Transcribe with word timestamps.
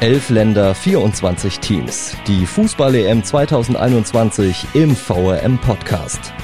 Elf 0.00 0.28
Länder, 0.28 0.74
24 0.74 1.58
Teams. 1.60 2.14
Die 2.26 2.44
Fußball-EM 2.44 3.24
2021 3.24 4.66
im 4.74 4.94
VRM 4.94 5.56
Podcast. 5.58 6.34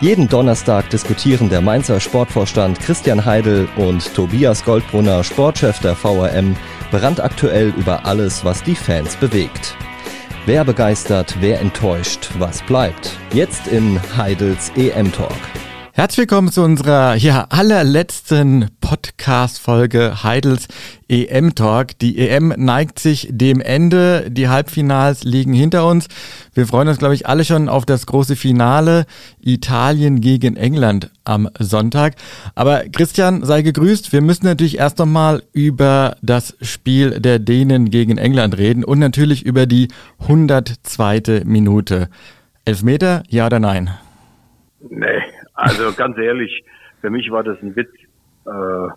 Jeden 0.00 0.28
Donnerstag 0.28 0.88
diskutieren 0.88 1.50
der 1.50 1.60
Mainzer 1.60 2.00
Sportvorstand 2.00 2.80
Christian 2.80 3.24
Heidel 3.24 3.68
und 3.76 4.14
Tobias 4.14 4.64
Goldbrunner, 4.64 5.22
Sportchef 5.24 5.78
der 5.80 5.94
VRM, 5.94 6.56
brandaktuell 6.90 7.74
über 7.76 8.06
alles, 8.06 8.46
was 8.46 8.62
die 8.62 8.74
Fans 8.74 9.14
bewegt. 9.16 9.76
Wer 10.46 10.64
begeistert, 10.64 11.36
wer 11.40 11.60
enttäuscht, 11.60 12.30
was 12.38 12.62
bleibt? 12.62 13.18
Jetzt 13.34 13.66
in 13.66 14.00
Heidels 14.16 14.72
EM-Talk. 14.74 15.61
Herzlich 15.94 16.20
willkommen 16.20 16.50
zu 16.50 16.62
unserer 16.62 17.16
ja, 17.16 17.48
allerletzten 17.50 18.70
Podcast-Folge 18.80 20.22
Heidels 20.22 20.66
EM-Talk. 21.06 21.98
Die 21.98 22.18
EM 22.18 22.54
neigt 22.56 22.98
sich 22.98 23.28
dem 23.30 23.60
Ende. 23.60 24.30
Die 24.30 24.48
Halbfinals 24.48 25.22
liegen 25.22 25.52
hinter 25.52 25.86
uns. 25.86 26.08
Wir 26.54 26.66
freuen 26.66 26.88
uns, 26.88 26.96
glaube 26.96 27.14
ich, 27.14 27.26
alle 27.26 27.44
schon 27.44 27.68
auf 27.68 27.84
das 27.84 28.06
große 28.06 28.36
Finale 28.36 29.04
Italien 29.38 30.22
gegen 30.22 30.56
England 30.56 31.10
am 31.24 31.50
Sonntag. 31.58 32.14
Aber 32.54 32.84
Christian, 32.90 33.44
sei 33.44 33.60
gegrüßt. 33.60 34.14
Wir 34.14 34.22
müssen 34.22 34.46
natürlich 34.46 34.78
erst 34.78 34.98
nochmal 34.98 35.42
über 35.52 36.16
das 36.22 36.56
Spiel 36.62 37.20
der 37.20 37.38
Dänen 37.38 37.90
gegen 37.90 38.16
England 38.16 38.56
reden 38.56 38.82
und 38.82 38.98
natürlich 38.98 39.44
über 39.44 39.66
die 39.66 39.88
102. 40.20 41.42
Minute. 41.44 42.08
Elfmeter, 42.64 43.24
ja 43.28 43.44
oder 43.44 43.60
nein? 43.60 43.90
Nee, 44.88 45.22
also 45.54 45.92
ganz 45.92 46.16
ehrlich, 46.18 46.64
für 47.00 47.10
mich 47.10 47.30
war 47.30 47.42
das 47.42 47.60
ein 47.62 47.74
Witz. 47.76 47.92
Äh, 48.46 48.88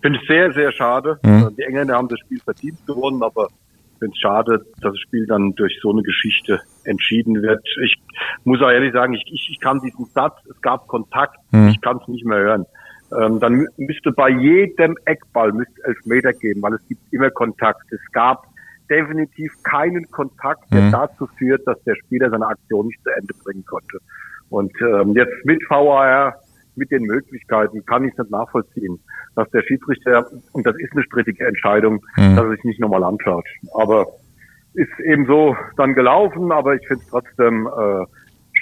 finde 0.00 0.18
es 0.20 0.26
sehr, 0.26 0.52
sehr 0.52 0.72
schade. 0.72 1.18
Mhm. 1.22 1.54
Die 1.56 1.62
Engländer 1.62 1.94
haben 1.96 2.08
das 2.08 2.18
Spiel 2.20 2.40
verdient 2.40 2.84
gewonnen, 2.86 3.22
aber 3.22 3.48
ich 3.92 3.98
finde 3.98 4.14
es 4.14 4.20
schade, 4.20 4.58
dass 4.58 4.92
das 4.92 4.98
Spiel 5.00 5.26
dann 5.26 5.54
durch 5.54 5.78
so 5.82 5.90
eine 5.90 6.02
Geschichte 6.02 6.60
entschieden 6.84 7.42
wird. 7.42 7.66
Ich 7.84 7.96
muss 8.44 8.60
auch 8.62 8.70
ehrlich 8.70 8.92
sagen, 8.92 9.14
ich, 9.14 9.24
ich, 9.26 9.48
ich 9.50 9.60
kann 9.60 9.80
diesen 9.80 10.06
Satz, 10.06 10.36
es 10.48 10.60
gab 10.60 10.86
Kontakt, 10.86 11.36
mhm. 11.50 11.68
ich 11.68 11.80
kann 11.80 11.98
es 12.00 12.08
nicht 12.08 12.24
mehr 12.24 12.38
hören. 12.38 12.66
Ähm, 13.18 13.40
dann 13.40 13.66
müsste 13.76 14.12
bei 14.12 14.28
jedem 14.28 14.96
Eckball 15.06 15.52
müsste 15.52 15.82
Elfmeter 15.84 16.32
geben, 16.32 16.60
weil 16.62 16.74
es 16.74 16.86
gibt 16.88 17.00
immer 17.10 17.30
Kontakt. 17.30 17.90
Es 17.90 18.00
gab 18.12 18.46
definitiv 18.90 19.52
keinen 19.62 20.10
Kontakt, 20.10 20.72
der 20.72 20.82
mhm. 20.82 20.92
dazu 20.92 21.26
führt, 21.38 21.66
dass 21.66 21.82
der 21.84 21.94
Spieler 21.96 22.30
seine 22.30 22.46
Aktion 22.46 22.86
nicht 22.86 23.02
zu 23.02 23.10
Ende 23.10 23.34
bringen 23.42 23.64
konnte. 23.64 23.98
Und 24.50 24.72
ähm, 24.80 25.14
jetzt 25.14 25.44
mit 25.44 25.62
VAR, 25.68 26.34
mit 26.74 26.90
den 26.90 27.02
Möglichkeiten, 27.02 27.84
kann 27.86 28.04
ich 28.04 28.12
es 28.12 28.18
nicht 28.18 28.30
nachvollziehen, 28.30 28.98
dass 29.34 29.50
der 29.50 29.62
Schiedsrichter, 29.62 30.26
und 30.52 30.66
das 30.66 30.76
ist 30.78 30.92
eine 30.92 31.02
strittige 31.02 31.46
Entscheidung, 31.46 32.04
mhm. 32.16 32.36
dass 32.36 32.44
er 32.44 32.50
sich 32.52 32.64
nicht 32.64 32.80
nochmal 32.80 33.04
anschaut. 33.04 33.44
Aber 33.74 34.06
ist 34.74 35.00
eben 35.04 35.26
so 35.26 35.56
dann 35.76 35.94
gelaufen, 35.94 36.52
aber 36.52 36.76
ich 36.76 36.86
finde 36.86 37.02
es 37.02 37.10
trotzdem 37.10 37.66
äh, 37.66 38.04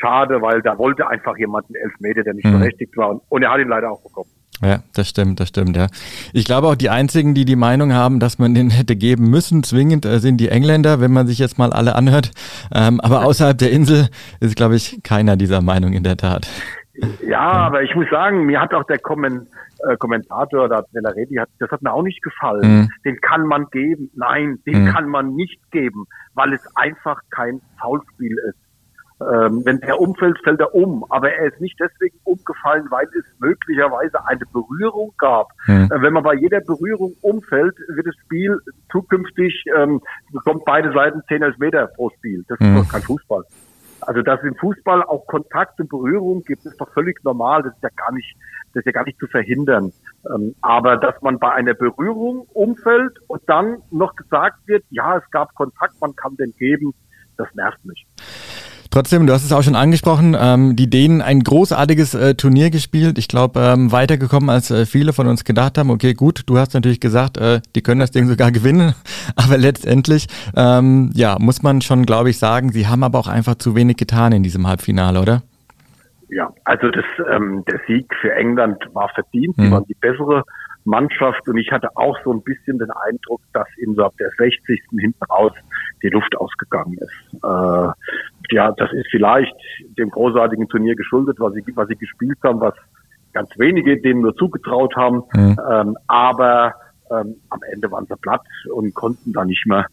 schade, 0.01 0.41
weil 0.41 0.63
da 0.63 0.79
wollte 0.79 1.09
einfach 1.09 1.37
jemand 1.37 1.67
einen 1.67 1.77
Elfmeter, 1.77 2.23
der 2.23 2.35
nicht 2.35 2.47
mhm. 2.47 2.59
berechtigt 2.61 2.97
war. 2.97 3.11
Und, 3.11 3.23
und 3.29 3.43
er 3.43 3.53
hat 3.53 3.61
ihn 3.61 3.69
leider 3.69 3.91
auch 3.91 4.03
bekommen. 4.03 4.31
Ja, 4.63 4.79
das 4.95 5.09
stimmt, 5.09 5.39
das 5.39 5.49
stimmt, 5.49 5.77
ja. 5.77 5.89
Ich 6.33 6.47
glaube 6.47 6.69
auch 6.69 6.77
die 6.77 6.89
einzigen, 6.89 7.35
die 7.35 7.45
die 7.45 7.57
Meinung 7.57 7.93
haben, 7.93 8.21
dass 8.21 8.39
man 8.39 8.55
den 8.55 8.71
hätte 8.79 8.97
geben 8.97 9.29
müssen, 9.29 9.63
zwingend, 9.63 10.07
äh, 10.07 10.19
sind 10.19 10.39
die 10.39 10.49
Engländer, 10.49 11.01
wenn 11.01 11.13
man 11.13 11.27
sich 11.27 11.39
jetzt 11.39 11.59
mal 11.59 11.73
alle 11.73 11.95
anhört. 11.95 12.31
Ähm, 12.75 13.01
aber 13.01 13.25
außerhalb 13.25 13.59
der 13.59 13.71
Insel 13.71 14.09
ist, 14.41 14.57
glaube 14.57 14.77
ich, 14.77 15.01
keiner 15.03 15.37
dieser 15.37 15.61
Meinung 15.61 15.93
in 15.93 16.05
der 16.05 16.17
Tat. 16.17 16.49
Ja, 17.27 17.41
aber 17.41 17.83
ich 17.83 17.95
muss 17.95 18.09
sagen, 18.11 18.47
mir 18.47 18.59
hat 18.59 18.73
auch 18.73 18.85
der 18.85 18.99
Kommen, 18.99 19.47
äh, 19.87 19.97
Kommentator, 19.99 20.69
da 20.69 20.83
Nellaredi, 20.93 21.37
hat, 21.37 21.51
das 21.59 21.71
hat 21.71 21.83
mir 21.83 21.93
auch 21.93 22.03
nicht 22.03 22.23
gefallen. 22.23 22.81
Mhm. 22.81 22.89
Den 23.05 23.21
kann 23.21 23.47
man 23.47 23.67
geben. 23.71 24.11
Nein, 24.15 24.59
den 24.67 24.85
mhm. 24.85 24.89
kann 24.89 25.09
man 25.09 25.35
nicht 25.35 25.61
geben, 25.71 26.07
weil 26.35 26.55
es 26.55 26.63
einfach 26.75 27.21
kein 27.31 27.61
Foulspiel 27.79 28.39
ist. 28.49 28.66
Ähm, 29.19 29.63
wenn 29.65 29.81
der 29.81 29.99
umfällt, 29.99 30.37
fällt 30.45 30.61
er 30.61 30.75
um. 30.75 31.05
Aber 31.09 31.33
er 31.33 31.47
ist 31.47 31.61
nicht 31.61 31.79
deswegen 31.81 32.19
umgefallen, 32.25 32.87
weil 32.91 33.07
es 33.19 33.25
möglicherweise 33.39 34.27
eine 34.27 34.45
Berührung 34.53 35.15
gab. 35.17 35.49
Mhm. 35.67 35.89
Äh, 35.91 36.03
wenn 36.03 36.13
man 36.13 36.23
bei 36.23 36.35
jeder 36.35 36.61
Berührung 36.61 37.15
umfällt, 37.23 37.77
wird 37.89 38.07
das 38.07 38.15
Spiel 38.25 38.59
zukünftig, 38.93 39.65
ähm, 39.75 40.03
bekommt 40.33 40.67
beide 40.67 40.93
Seiten 40.93 41.23
10 41.29 41.55
Meter 41.59 41.87
pro 41.87 42.11
Spiel. 42.11 42.45
Das 42.49 42.61
ist 42.61 42.67
mhm. 42.67 42.77
doch 42.77 42.89
kein 42.89 43.03
Fußball. 43.03 43.45
Also 44.03 44.23
dass 44.23 44.41
es 44.41 44.47
im 44.47 44.55
Fußball 44.57 45.03
auch 45.03 45.27
Kontakt 45.27 45.81
und 45.81 45.89
Berührung 45.89 46.43
gibt, 46.45 46.67
ist 46.67 46.79
doch 46.79 46.93
völlig 46.93 47.23
normal. 47.25 47.63
Das 47.63 47.75
ist 47.75 47.83
ja 47.83 47.89
gar 47.97 48.13
nicht, 48.13 48.37
das 48.75 48.81
ist 48.83 48.87
ja 48.87 48.93
gar 48.93 49.05
nicht 49.05 49.19
zu 49.19 49.27
verhindern. 49.27 49.93
Ähm, 50.31 50.55
aber 50.61 50.99
dass 50.99 51.21
man 51.23 51.39
bei 51.39 51.53
einer 51.53 51.75
Berührung 51.75 52.47
umfällt 52.53 53.19
und 53.29 53.41
dann 53.47 53.79
noch 53.91 54.15
gesagt 54.15 54.59
wird, 54.67 54.85
ja, 54.91 55.17
es 55.17 55.31
gab 55.31 55.55
Kontakt, 55.55 55.95
man 56.03 56.15
kann 56.15 56.37
den 56.37 56.55
geben, 56.59 56.93
das 57.39 57.49
nervt 57.55 57.83
mich. 57.87 58.07
Trotzdem, 58.91 59.27
du 59.27 59.33
hast 59.33 59.45
es 59.45 59.53
auch 59.53 59.63
schon 59.63 59.75
angesprochen, 59.75 60.37
ähm, 60.39 60.77
die 60.77 60.89
Dänen 60.89 61.23
ein 61.23 61.41
großartiges 61.41 62.15
äh, 62.15 62.35
Turnier 62.35 62.71
gespielt. 62.71 63.19
Ich 63.19 63.29
glaube, 63.29 63.61
ähm, 63.61 63.93
weitergekommen, 63.93 64.51
als 64.51 64.71
äh, 64.71 64.87
viele 64.87 65.13
von 65.13 65.27
uns 65.27 65.45
gedacht 65.45 65.79
haben. 65.79 65.91
Okay, 65.91 66.15
gut, 66.15 66.43
du 66.47 66.59
hast 66.59 66.75
natürlich 66.75 67.01
gesagt, 67.01 67.37
äh, 67.37 67.61
die 67.75 67.83
können 67.83 68.01
das 68.01 68.11
Ding 68.11 68.27
sogar 68.27 68.51
gewinnen. 68.53 68.95
Aber 69.37 69.59
letztendlich, 69.59 70.27
ähm, 70.57 71.11
ja, 71.15 71.37
muss 71.39 71.63
man 71.63 71.83
schon, 71.83 72.07
glaube 72.07 72.31
ich, 72.31 72.39
sagen, 72.39 72.73
sie 72.73 72.87
haben 72.87 73.03
aber 73.03 73.19
auch 73.19 73.29
einfach 73.29 73.57
zu 73.57 73.75
wenig 73.75 73.97
getan 73.97 74.33
in 74.33 74.43
diesem 74.43 74.67
Halbfinale, 74.67 75.21
oder? 75.21 75.43
Ja, 76.29 76.53
also 76.65 76.91
das, 76.91 77.05
ähm, 77.31 77.65
der 77.67 77.81
Sieg 77.87 78.13
für 78.21 78.33
England 78.35 78.83
war 78.93 79.09
verdient. 79.15 79.55
Sie 79.57 79.63
mhm. 79.63 79.71
waren 79.71 79.85
die 79.85 79.95
bessere 79.95 80.43
Mannschaft 80.87 81.47
und 81.49 81.59
ich 81.59 81.71
hatte 81.71 81.89
auch 81.97 82.17
so 82.25 82.33
ein 82.33 82.43
bisschen 82.43 82.79
den 82.79 82.91
Eindruck, 82.91 83.41
dass 83.53 83.67
in 83.79 83.95
so 83.95 84.05
ab 84.05 84.15
der 84.19 84.31
60. 84.31 84.81
hinten 84.99 85.25
raus 85.25 85.53
die 86.03 86.09
Luft 86.09 86.37
ausgegangen 86.37 86.97
ist. 86.99 87.35
Äh, 87.43 87.47
ja, 88.53 88.73
das 88.73 88.93
ist 88.93 89.07
vielleicht 89.11 89.55
dem 89.99 90.11
großartigen 90.11 90.69
Turnier 90.69 90.95
geschuldet, 90.97 91.37
was 91.39 91.55
sie, 91.55 91.63
was 91.75 91.89
sie 91.89 91.97
gespielt 91.97 92.39
haben, 92.43 92.61
was 92.61 92.75
ganz 93.33 93.51
wenige 93.59 94.01
denen 94.01 94.23
nur 94.23 94.35
zugetraut 94.37 94.95
haben. 94.97 95.23
Mhm. 95.35 95.57
Ähm, 95.71 95.97
aber 96.07 96.75
ähm, 97.11 97.37
am 97.51 97.61
Ende 97.73 97.91
waren 97.91 98.07
sie 98.07 98.17
platt 98.17 98.43
und 98.73 98.95
konnten 98.95 99.33
da 99.33 99.45
nicht 99.45 99.67
mehr 99.67 99.87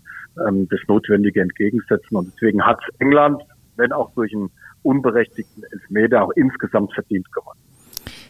ähm, 0.47 0.67
das 0.69 0.79
Notwendige 0.87 1.41
entgegensetzen. 1.41 2.17
Und 2.17 2.33
deswegen 2.33 2.65
hat 2.65 2.79
England, 2.99 3.41
wenn 3.75 3.91
auch 3.91 4.11
durch 4.13 4.33
einen 4.33 4.49
unberechtigten 4.81 5.63
Elfmeter, 5.71 6.23
auch 6.23 6.31
insgesamt 6.35 6.93
verdient 6.93 7.31
gewonnen. 7.31 7.59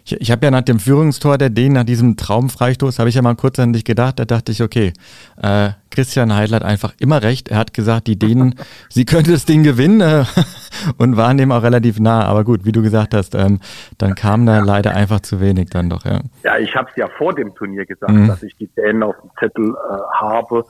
Ich, 0.06 0.20
ich 0.20 0.32
habe 0.32 0.46
ja 0.46 0.52
nach 0.52 0.62
dem 0.62 0.80
Führungstor 0.80 1.38
der 1.38 1.50
Dänen, 1.50 1.74
nach 1.74 1.84
diesem 1.84 2.18
Traumfreistoß, 2.18 3.00
habe 3.00 3.10
ich 3.10 3.16
ja 3.16 3.22
mal 3.22 3.36
kurz 3.36 3.60
an 3.60 3.74
dich 3.74 3.86
gedacht. 3.86 4.20
Da 4.20 4.26
dachte 4.26 4.52
ich, 4.52 4.62
okay, 4.62 4.94
äh, 5.42 5.70
Christian 5.92 6.34
Heidel 6.36 6.56
hat 6.56 6.64
einfach 6.64 6.94
immer 7.00 7.22
recht. 7.22 7.50
Er 7.50 7.58
hat 7.58 7.74
gesagt, 7.74 8.08
die 8.08 8.18
Dänen, 8.18 8.56
sie 8.90 9.06
könnten 9.06 9.32
das 9.32 9.46
Ding 9.46 9.64
gewinnen 9.64 10.02
äh, 10.02 10.26
und 10.98 11.18
waren 11.18 11.38
dem 11.38 11.52
auch 11.52 11.64
relativ 11.64 12.00
nah. 12.00 12.26
Aber 12.26 12.44
gut, 12.44 12.66
wie 12.66 12.72
du 12.72 12.82
gesagt 12.82 13.14
hast, 13.14 13.36
ähm, 13.36 13.60
dann 13.98 14.16
kam 14.16 14.46
da 14.46 14.60
leider 14.60 14.94
einfach 14.96 15.22
zu 15.22 15.40
wenig 15.40 15.70
dann 15.70 15.90
doch. 15.90 16.06
Ja, 16.06 16.20
ja 16.44 16.58
ich 16.58 16.76
habe 16.76 16.90
es 16.90 16.96
ja 16.98 17.08
vor 17.18 17.34
dem 17.34 17.56
Turnier 17.56 17.86
gesagt, 17.86 18.12
mhm. 18.12 18.28
dass 18.28 18.44
ich 18.44 18.56
die 18.58 18.68
Dänen 18.68 19.04
auf 19.04 19.16
dem 19.22 19.30
Zettel 19.40 19.70
äh, 19.70 19.98
habe 20.20 20.66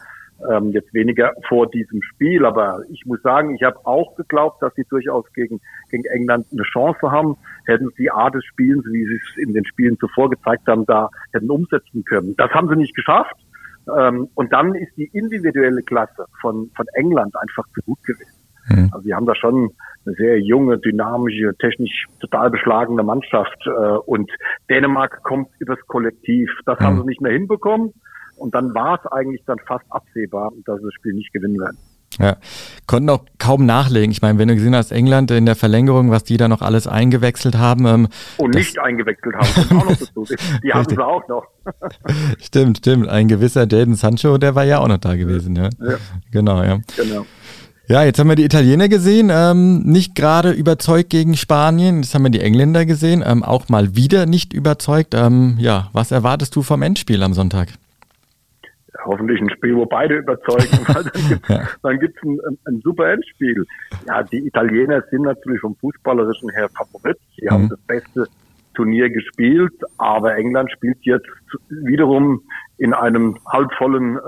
ähm, 0.51 0.71
jetzt 0.71 0.93
weniger 0.93 1.31
vor 1.47 1.69
diesem 1.69 2.01
Spiel, 2.01 2.45
aber 2.45 2.81
ich 2.89 3.05
muss 3.05 3.21
sagen, 3.21 3.55
ich 3.55 3.63
habe 3.63 3.77
auch 3.85 4.15
geglaubt, 4.15 4.61
dass 4.61 4.73
sie 4.75 4.85
durchaus 4.89 5.25
gegen, 5.33 5.61
gegen 5.89 6.05
England 6.05 6.47
eine 6.51 6.63
Chance 6.63 7.11
haben. 7.11 7.37
Hätten 7.65 7.89
sie 7.89 8.03
die 8.03 8.11
Art 8.11 8.35
des 8.35 8.45
Spielens, 8.45 8.85
wie 8.85 9.05
sie 9.05 9.15
es 9.15 9.37
in 9.37 9.53
den 9.53 9.65
Spielen 9.65 9.97
zuvor 9.99 10.29
gezeigt 10.29 10.67
haben, 10.67 10.85
da 10.85 11.09
hätten 11.33 11.49
umsetzen 11.49 12.03
können. 12.05 12.35
Das 12.37 12.51
haben 12.51 12.67
sie 12.69 12.75
nicht 12.75 12.95
geschafft. 12.95 13.35
Ähm, 13.97 14.29
und 14.35 14.53
dann 14.53 14.75
ist 14.75 14.95
die 14.97 15.09
individuelle 15.13 15.81
Klasse 15.83 16.25
von, 16.41 16.69
von 16.75 16.85
England 16.93 17.35
einfach 17.35 17.65
zu 17.73 17.81
gut 17.85 18.01
gewesen. 18.03 18.43
Mhm. 18.69 18.89
Also 18.93 19.03
sie 19.03 19.13
haben 19.13 19.25
da 19.25 19.35
schon 19.35 19.71
eine 20.05 20.15
sehr 20.15 20.39
junge, 20.39 20.77
dynamische, 20.77 21.53
technisch 21.59 22.07
total 22.19 22.49
beschlagene 22.49 23.03
Mannschaft. 23.03 23.57
Äh, 23.65 23.69
und 23.69 24.31
Dänemark 24.69 25.23
kommt 25.23 25.49
übers 25.59 25.79
Kollektiv. 25.87 26.49
Das 26.65 26.79
mhm. 26.79 26.83
haben 26.83 27.01
sie 27.01 27.07
nicht 27.07 27.21
mehr 27.21 27.33
hinbekommen. 27.33 27.93
Und 28.43 28.53
dann 28.53 28.75
war 28.75 28.99
es 29.01 29.09
eigentlich 29.09 29.41
dann 29.45 29.57
fast 29.66 29.85
absehbar, 29.90 30.51
dass 30.66 30.78
sie 30.79 30.84
das 30.84 30.93
Spiel 30.95 31.13
nicht 31.13 31.31
gewinnen 31.31 31.57
werden. 31.61 31.78
Ja, 32.19 32.35
konnten 32.87 33.09
auch 33.09 33.23
kaum 33.40 33.66
nachlegen. 33.66 34.11
Ich 34.11 34.22
meine, 34.22 34.37
wenn 34.37 34.49
du 34.49 34.55
gesehen 34.55 34.75
hast, 34.75 34.91
England 34.91 35.31
in 35.31 35.45
der 35.45 35.55
Verlängerung, 35.55 36.11
was 36.11 36.25
die 36.25 36.35
da 36.35 36.49
noch 36.49 36.61
alles 36.61 36.85
eingewechselt 36.85 37.57
haben. 37.57 37.85
Ähm, 37.85 38.07
und 38.35 38.53
nicht 38.53 38.78
eingewechselt 38.78 39.34
haben, 39.34 39.79
auch 39.79 39.85
noch 39.85 39.95
dazu. 39.95 40.28
Die 40.63 40.73
haben 40.73 40.90
sie 40.90 40.97
auch 40.99 41.25
noch. 41.29 41.47
stimmt, 42.41 42.79
stimmt. 42.79 43.07
Ein 43.07 43.29
gewisser 43.29 43.66
Jaden 43.66 43.95
Sancho, 43.95 44.37
der 44.37 44.55
war 44.55 44.66
ja 44.66 44.79
auch 44.79 44.89
noch 44.89 44.97
da 44.97 45.16
gewesen. 45.16 45.55
Ja, 45.55 45.69
ja. 45.79 45.96
genau, 46.29 46.61
ja. 46.61 46.79
Genau. 46.97 47.25
Ja, 47.87 48.03
jetzt 48.03 48.19
haben 48.19 48.28
wir 48.28 48.35
die 48.35 48.43
Italiener 48.43 48.89
gesehen, 48.89 49.31
ähm, 49.31 49.84
nicht 49.84 50.16
gerade 50.16 50.51
überzeugt 50.51 51.09
gegen 51.09 51.37
Spanien. 51.37 52.03
Jetzt 52.03 52.13
haben 52.13 52.23
wir 52.23 52.29
die 52.29 52.41
Engländer 52.41 52.85
gesehen, 52.85 53.23
ähm, 53.25 53.41
auch 53.41 53.69
mal 53.69 53.96
wieder 53.96 54.25
nicht 54.25 54.51
überzeugt. 54.51 55.13
Ähm, 55.16 55.55
ja, 55.59 55.89
was 55.93 56.11
erwartest 56.11 56.55
du 56.57 56.61
vom 56.61 56.81
Endspiel 56.81 57.23
am 57.23 57.34
Sonntag? 57.34 57.69
Hoffentlich 59.05 59.41
ein 59.41 59.50
Spiel, 59.50 59.76
wo 59.76 59.85
beide 59.85 60.17
überzeugen, 60.17 60.79
weil 60.88 61.67
dann 61.82 62.00
gibt 62.00 62.17
es 62.17 62.23
ein, 62.23 62.40
ein, 62.66 62.82
super 62.84 63.11
Endspiel. 63.11 63.66
Ja, 64.08 64.23
die 64.23 64.47
Italiener 64.47 65.03
sind 65.09 65.23
natürlich 65.23 65.61
vom 65.61 65.76
Fußballerischen 65.76 66.50
her 66.52 66.70
Favorit. 66.70 67.17
Sie 67.38 67.46
mhm. 67.46 67.50
haben 67.52 67.70
das 67.70 67.79
beste 67.82 68.28
Turnier 68.73 69.09
gespielt, 69.09 69.73
aber 69.97 70.35
England 70.35 70.72
spielt 70.72 70.97
jetzt 71.02 71.28
wiederum 71.70 72.41
in 72.78 72.94
einem 72.94 73.38
halbvollen 73.52 74.17
äh, 74.17 74.20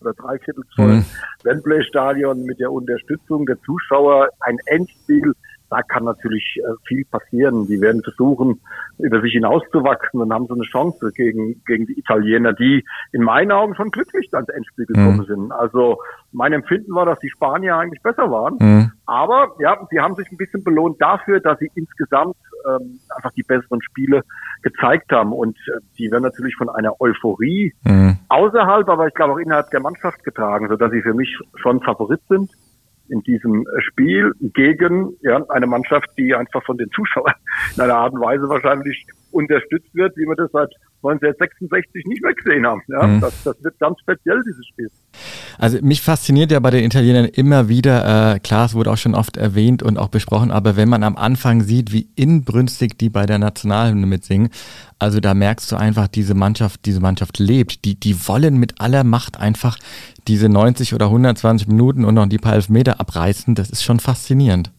oder 0.00 0.14
dreiviertelvollen 0.16 0.98
mhm. 0.98 1.04
Wembley-Stadion 1.44 2.44
mit 2.44 2.58
der 2.58 2.72
Unterstützung 2.72 3.46
der 3.46 3.60
Zuschauer 3.62 4.28
ein 4.40 4.58
Endspiel 4.66 5.32
da 5.72 5.82
kann 5.82 6.04
natürlich 6.04 6.58
äh, 6.58 6.74
viel 6.86 7.06
passieren. 7.06 7.66
Die 7.66 7.80
werden 7.80 8.02
versuchen, 8.02 8.60
über 8.98 9.22
sich 9.22 9.32
hinauszuwachsen 9.32 10.20
und 10.20 10.30
haben 10.30 10.46
so 10.46 10.52
eine 10.52 10.64
Chance 10.64 11.12
gegen, 11.16 11.62
gegen 11.64 11.86
die 11.86 11.98
Italiener, 11.98 12.52
die 12.52 12.84
in 13.12 13.22
meinen 13.22 13.52
Augen 13.52 13.74
schon 13.74 13.90
glücklich 13.90 14.28
ans 14.34 14.50
Endspiel 14.50 14.84
gekommen 14.84 15.20
mhm. 15.20 15.24
sind. 15.24 15.52
Also 15.52 15.96
mein 16.30 16.52
Empfinden 16.52 16.94
war, 16.94 17.06
dass 17.06 17.18
die 17.20 17.30
Spanier 17.30 17.76
eigentlich 17.76 18.02
besser 18.02 18.30
waren. 18.30 18.58
Mhm. 18.60 18.92
Aber 19.06 19.56
ja, 19.60 19.78
sie 19.90 19.98
haben 19.98 20.14
sich 20.14 20.30
ein 20.30 20.36
bisschen 20.36 20.62
belohnt 20.62 21.00
dafür, 21.00 21.40
dass 21.40 21.58
sie 21.58 21.70
insgesamt 21.74 22.36
ähm, 22.68 23.00
einfach 23.16 23.32
die 23.32 23.42
besseren 23.42 23.80
Spiele 23.80 24.20
gezeigt 24.60 25.10
haben. 25.10 25.32
Und 25.32 25.56
äh, 25.68 25.80
die 25.98 26.10
werden 26.10 26.24
natürlich 26.24 26.54
von 26.56 26.68
einer 26.68 27.00
Euphorie 27.00 27.72
mhm. 27.84 28.18
außerhalb, 28.28 28.86
aber 28.90 29.08
ich 29.08 29.14
glaube 29.14 29.32
auch 29.32 29.38
innerhalb 29.38 29.70
der 29.70 29.80
Mannschaft 29.80 30.22
getragen, 30.22 30.68
sodass 30.68 30.92
sie 30.92 31.00
für 31.00 31.14
mich 31.14 31.34
schon 31.56 31.80
Favorit 31.80 32.20
sind 32.28 32.50
in 33.12 33.22
diesem 33.22 33.64
Spiel 33.80 34.32
gegen 34.40 35.16
ja, 35.20 35.44
eine 35.50 35.66
Mannschaft, 35.66 36.08
die 36.16 36.34
einfach 36.34 36.64
von 36.64 36.78
den 36.78 36.90
Zuschauern 36.90 37.34
in 37.76 37.82
einer 37.82 37.96
Art 37.96 38.14
und 38.14 38.20
Weise 38.20 38.48
wahrscheinlich 38.48 39.06
unterstützt 39.30 39.94
wird, 39.94 40.16
wie 40.16 40.26
wir 40.26 40.36
das 40.36 40.50
seit 40.50 40.70
1966 41.04 42.04
nicht 42.06 42.22
mehr 42.22 42.34
gesehen 42.34 42.66
haben. 42.66 42.82
Ja, 42.88 43.06
mhm. 43.06 43.20
das, 43.20 43.42
das 43.42 43.56
wird 43.62 43.78
ganz 43.78 43.98
speziell, 44.00 44.42
dieses 44.46 44.66
Spiel. 44.66 44.90
Also 45.58 45.78
mich 45.82 46.00
fasziniert 46.00 46.50
ja 46.52 46.60
bei 46.60 46.70
den 46.70 46.84
Italienern 46.84 47.26
immer 47.26 47.68
wieder, 47.68 48.34
äh, 48.34 48.38
klar, 48.38 48.66
es 48.66 48.74
wurde 48.74 48.90
auch 48.90 48.96
schon 48.96 49.14
oft 49.14 49.36
erwähnt 49.36 49.82
und 49.82 49.98
auch 49.98 50.08
besprochen, 50.08 50.50
aber 50.50 50.76
wenn 50.76 50.88
man 50.88 51.02
am 51.02 51.16
Anfang 51.16 51.62
sieht, 51.62 51.92
wie 51.92 52.08
inbrünstig 52.16 52.96
die 52.98 53.10
bei 53.10 53.26
der 53.26 53.38
Nationalhymne 53.38 54.06
mitsingen, 54.06 54.50
also 54.98 55.18
da 55.18 55.34
merkst 55.34 55.70
du 55.72 55.76
einfach, 55.76 56.06
diese 56.06 56.34
Mannschaft, 56.34 56.86
diese 56.86 57.00
Mannschaft 57.00 57.40
lebt. 57.40 57.84
Die, 57.84 57.98
die 57.98 58.28
wollen 58.28 58.56
mit 58.56 58.80
aller 58.80 59.02
Macht 59.02 59.36
einfach 59.36 59.76
diese 60.28 60.48
90 60.48 60.94
oder 60.94 61.06
120 61.06 61.66
Minuten 61.66 62.04
und 62.04 62.14
noch 62.14 62.28
die 62.28 62.38
paar 62.38 62.54
Elfmeter 62.54 63.00
abreißen. 63.00 63.56
Das 63.56 63.68
ist 63.68 63.82
schon 63.82 63.98
faszinierend. 63.98 64.70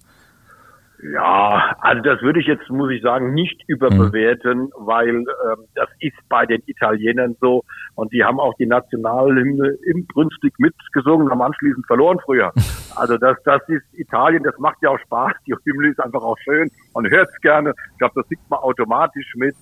Ja, 1.11 1.75
also 1.81 2.01
das 2.01 2.21
würde 2.21 2.39
ich 2.39 2.47
jetzt, 2.47 2.69
muss 2.69 2.91
ich 2.91 3.01
sagen, 3.01 3.33
nicht 3.33 3.61
überbewerten, 3.67 4.59
mhm. 4.59 4.71
weil 4.77 5.09
ähm, 5.09 5.65
das 5.75 5.89
ist 5.99 6.15
bei 6.29 6.45
den 6.45 6.61
Italienern 6.65 7.35
so 7.41 7.63
und 7.95 8.13
die 8.13 8.23
haben 8.23 8.39
auch 8.39 8.53
die 8.55 8.65
Nationalhymne 8.65 9.75
inbrünstig 9.85 10.53
mitgesungen, 10.59 11.29
haben 11.29 11.41
anschließend 11.41 11.85
verloren 11.87 12.19
früher. 12.23 12.51
Also 12.95 13.17
das, 13.17 13.35
das 13.43 13.59
ist 13.69 13.81
Italien, 13.93 14.43
das 14.43 14.55
macht 14.59 14.77
ja 14.83 14.91
auch 14.91 14.99
Spaß, 14.99 15.31
die 15.47 15.55
Hymne 15.65 15.87
ist 15.87 15.99
einfach 15.99 16.21
auch 16.21 16.37
schön, 16.43 16.69
man 16.93 17.09
hört 17.09 17.27
es 17.27 17.41
gerne, 17.41 17.73
ich 17.91 17.97
glaube, 17.97 18.13
das 18.17 18.27
sieht 18.27 18.37
man 18.49 18.59
automatisch 18.59 19.33
mit, 19.35 19.55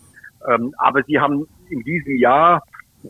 ähm, 0.50 0.74
aber 0.78 1.02
sie 1.04 1.18
haben 1.18 1.48
in 1.70 1.80
diesem 1.84 2.18
Jahr 2.18 2.62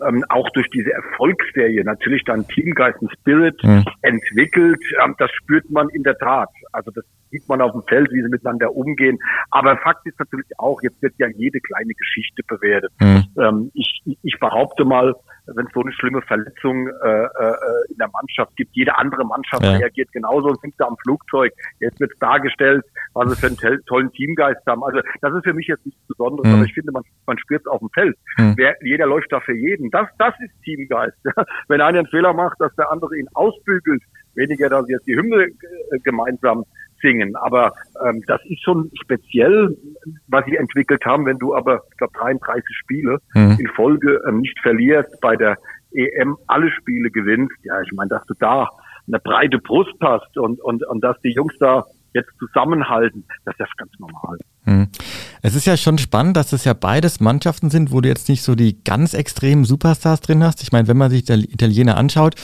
ähm, 0.07 0.23
auch 0.29 0.47
durch 0.51 0.69
diese 0.69 0.93
Erfolgsserie 0.93 1.83
natürlich 1.83 2.23
dann 2.23 2.47
Teamgeist 2.49 3.01
und 3.01 3.11
Spirit 3.13 3.61
mhm. 3.63 3.83
entwickelt. 4.03 4.79
Ähm, 5.03 5.15
das 5.17 5.31
spürt 5.31 5.69
man 5.71 5.89
in 5.89 6.03
der 6.03 6.17
Tat. 6.19 6.49
Also 6.71 6.91
das 6.91 7.03
sieht 7.31 7.47
man 7.47 7.61
auf 7.61 7.71
dem 7.71 7.83
Feld, 7.83 8.11
wie 8.11 8.21
sie 8.21 8.29
miteinander 8.29 8.75
umgehen. 8.75 9.17
Aber 9.49 9.77
Fakt 9.77 10.05
ist 10.05 10.19
natürlich 10.19 10.51
auch, 10.57 10.81
jetzt 10.81 11.01
wird 11.01 11.13
ja 11.17 11.27
jede 11.27 11.59
kleine 11.59 11.93
Geschichte 11.93 12.43
bewertet. 12.47 12.91
Mhm. 12.99 13.23
Ähm, 13.37 13.71
ich, 13.73 14.01
ich 14.21 14.39
behaupte 14.39 14.85
mal, 14.85 15.15
wenn 15.47 15.65
es 15.65 15.73
so 15.73 15.81
eine 15.81 15.91
schlimme 15.93 16.21
Verletzung 16.21 16.87
äh, 16.87 17.23
äh, 17.23 17.55
in 17.89 17.97
der 17.97 18.09
Mannschaft 18.13 18.55
gibt, 18.55 18.75
jede 18.75 18.97
andere 18.97 19.25
Mannschaft 19.25 19.63
ja. 19.63 19.71
reagiert 19.77 20.11
genauso 20.11 20.49
und 20.49 20.61
sind 20.61 20.73
da 20.77 20.85
am 20.85 20.97
Flugzeug. 21.03 21.51
Jetzt 21.79 21.99
wird 21.99 22.11
dargestellt, 22.19 22.85
was 23.13 23.31
sie 23.31 23.35
für 23.35 23.47
einen 23.47 23.85
tollen 23.85 24.11
Teamgeist 24.11 24.65
haben. 24.67 24.83
Also 24.83 24.99
das 25.21 25.33
ist 25.33 25.43
für 25.43 25.53
mich 25.53 25.67
jetzt 25.67 25.85
nichts 25.85 26.01
Besonderes, 26.07 26.47
mhm. 26.47 26.55
aber 26.55 26.65
ich 26.65 26.73
finde, 26.73 26.91
man, 26.91 27.03
man 27.25 27.37
spürt 27.39 27.61
es 27.61 27.67
auf 27.67 27.79
dem 27.79 27.89
Feld. 27.89 28.17
Mhm. 28.37 28.53
Wer, 28.57 28.75
jeder 28.81 29.07
läuft 29.07 29.31
da 29.31 29.39
für 29.39 29.55
jeden. 29.55 29.89
Das, 29.91 30.07
das 30.17 30.33
ist 30.39 30.53
Teamgeist. 30.63 31.17
wenn 31.67 31.81
einer 31.81 31.99
einen 31.99 32.07
Fehler 32.07 32.33
macht, 32.33 32.59
dass 32.59 32.73
der 32.75 32.91
andere 32.91 33.17
ihn 33.17 33.27
ausbügelt, 33.33 34.01
weniger, 34.35 34.69
dass 34.69 34.87
jetzt 34.89 35.07
die 35.07 35.15
Hymne 35.15 35.45
äh, 35.45 35.99
gemeinsam 36.03 36.65
singen. 37.01 37.35
Aber 37.35 37.73
ähm, 38.05 38.23
das 38.27 38.41
ist 38.45 38.63
schon 38.63 38.91
speziell, 39.01 39.75
was 40.27 40.45
sie 40.45 40.55
entwickelt 40.55 41.03
haben, 41.05 41.25
wenn 41.25 41.39
du 41.39 41.55
aber, 41.55 41.81
ich 41.91 41.97
glaube, 41.97 42.13
33 42.17 42.63
Spiele 42.77 43.19
mhm. 43.33 43.57
in 43.59 43.67
Folge 43.75 44.21
ähm, 44.27 44.39
nicht 44.41 44.59
verlierst, 44.59 45.19
bei 45.21 45.35
der 45.35 45.57
EM 45.91 46.37
alle 46.47 46.71
Spiele 46.71 47.11
gewinnst. 47.11 47.55
Ja, 47.63 47.81
ich 47.81 47.91
meine, 47.93 48.09
dass 48.09 48.25
du 48.25 48.33
da 48.39 48.69
eine 49.07 49.19
breite 49.19 49.57
Brust 49.59 49.95
hast 50.01 50.37
und, 50.37 50.61
und, 50.61 50.85
und 50.87 51.03
dass 51.03 51.19
die 51.21 51.33
Jungs 51.33 51.53
da 51.59 51.83
jetzt 52.13 52.31
zusammenhalten, 52.39 53.25
das 53.45 53.55
ist 53.59 53.77
ganz 53.77 53.91
normal. 53.99 54.37
Hm. 54.65 54.89
Es 55.41 55.55
ist 55.55 55.65
ja 55.65 55.75
schon 55.75 55.97
spannend, 55.97 56.37
dass 56.37 56.53
es 56.53 56.65
ja 56.65 56.73
beides 56.73 57.19
Mannschaften 57.19 57.71
sind, 57.71 57.91
wo 57.91 57.99
du 57.99 58.09
jetzt 58.09 58.29
nicht 58.29 58.43
so 58.43 58.53
die 58.53 58.77
ganz 58.83 59.15
extremen 59.15 59.65
Superstars 59.65 60.21
drin 60.21 60.43
hast. 60.43 60.61
Ich 60.61 60.71
meine, 60.71 60.87
wenn 60.87 60.97
man 60.97 61.09
sich 61.09 61.23
die 61.23 61.51
Italiener 61.51 61.97
anschaut, 61.97 62.35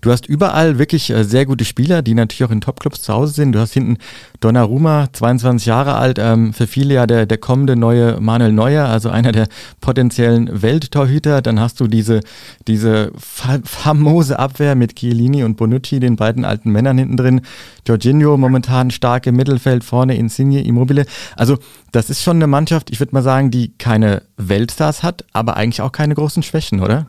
du 0.00 0.12
hast 0.12 0.26
überall 0.26 0.78
wirklich 0.78 1.10
äh, 1.10 1.24
sehr 1.24 1.44
gute 1.44 1.64
Spieler, 1.64 2.02
die 2.02 2.14
natürlich 2.14 2.44
auch 2.44 2.52
in 2.52 2.60
Topclubs 2.60 3.02
zu 3.02 3.12
Hause 3.12 3.32
sind. 3.32 3.50
Du 3.50 3.58
hast 3.58 3.72
hinten 3.72 3.98
Donnarumma, 4.38 5.08
22 5.12 5.66
Jahre 5.66 5.96
alt, 5.96 6.20
ähm, 6.20 6.52
für 6.52 6.68
viele 6.68 6.94
ja 6.94 7.06
der, 7.08 7.26
der 7.26 7.38
kommende 7.38 7.74
neue 7.74 8.20
Manuel 8.20 8.52
Neuer, 8.52 8.86
also 8.86 9.08
einer 9.08 9.32
der 9.32 9.48
potenziellen 9.80 10.62
Welttorhüter. 10.62 11.42
Dann 11.42 11.58
hast 11.58 11.80
du 11.80 11.88
diese, 11.88 12.20
diese 12.68 13.10
fa 13.18 13.58
famose 13.64 14.38
Abwehr 14.38 14.76
mit 14.76 14.94
Chiellini 14.94 15.42
und 15.42 15.56
Bonucci, 15.56 15.98
den 15.98 16.14
beiden 16.14 16.44
alten 16.44 16.70
Männern 16.70 16.96
hinten 16.96 17.16
drin. 17.16 17.40
Jorginho 17.88 18.36
momentan 18.36 18.92
stark 18.92 19.26
im 19.26 19.34
Mittelfeld, 19.34 19.82
vorne 19.82 20.16
Insigne, 20.16 20.62
Immobile. 20.62 21.06
Also 21.34 21.55
das 21.92 22.10
ist 22.10 22.22
schon 22.22 22.36
eine 22.36 22.46
Mannschaft, 22.46 22.90
ich 22.90 23.00
würde 23.00 23.14
mal 23.14 23.22
sagen, 23.22 23.50
die 23.50 23.76
keine 23.78 24.22
Weltstars 24.36 25.02
hat, 25.02 25.24
aber 25.32 25.56
eigentlich 25.56 25.80
auch 25.82 25.92
keine 25.92 26.14
großen 26.14 26.42
Schwächen, 26.42 26.82
oder? 26.82 27.06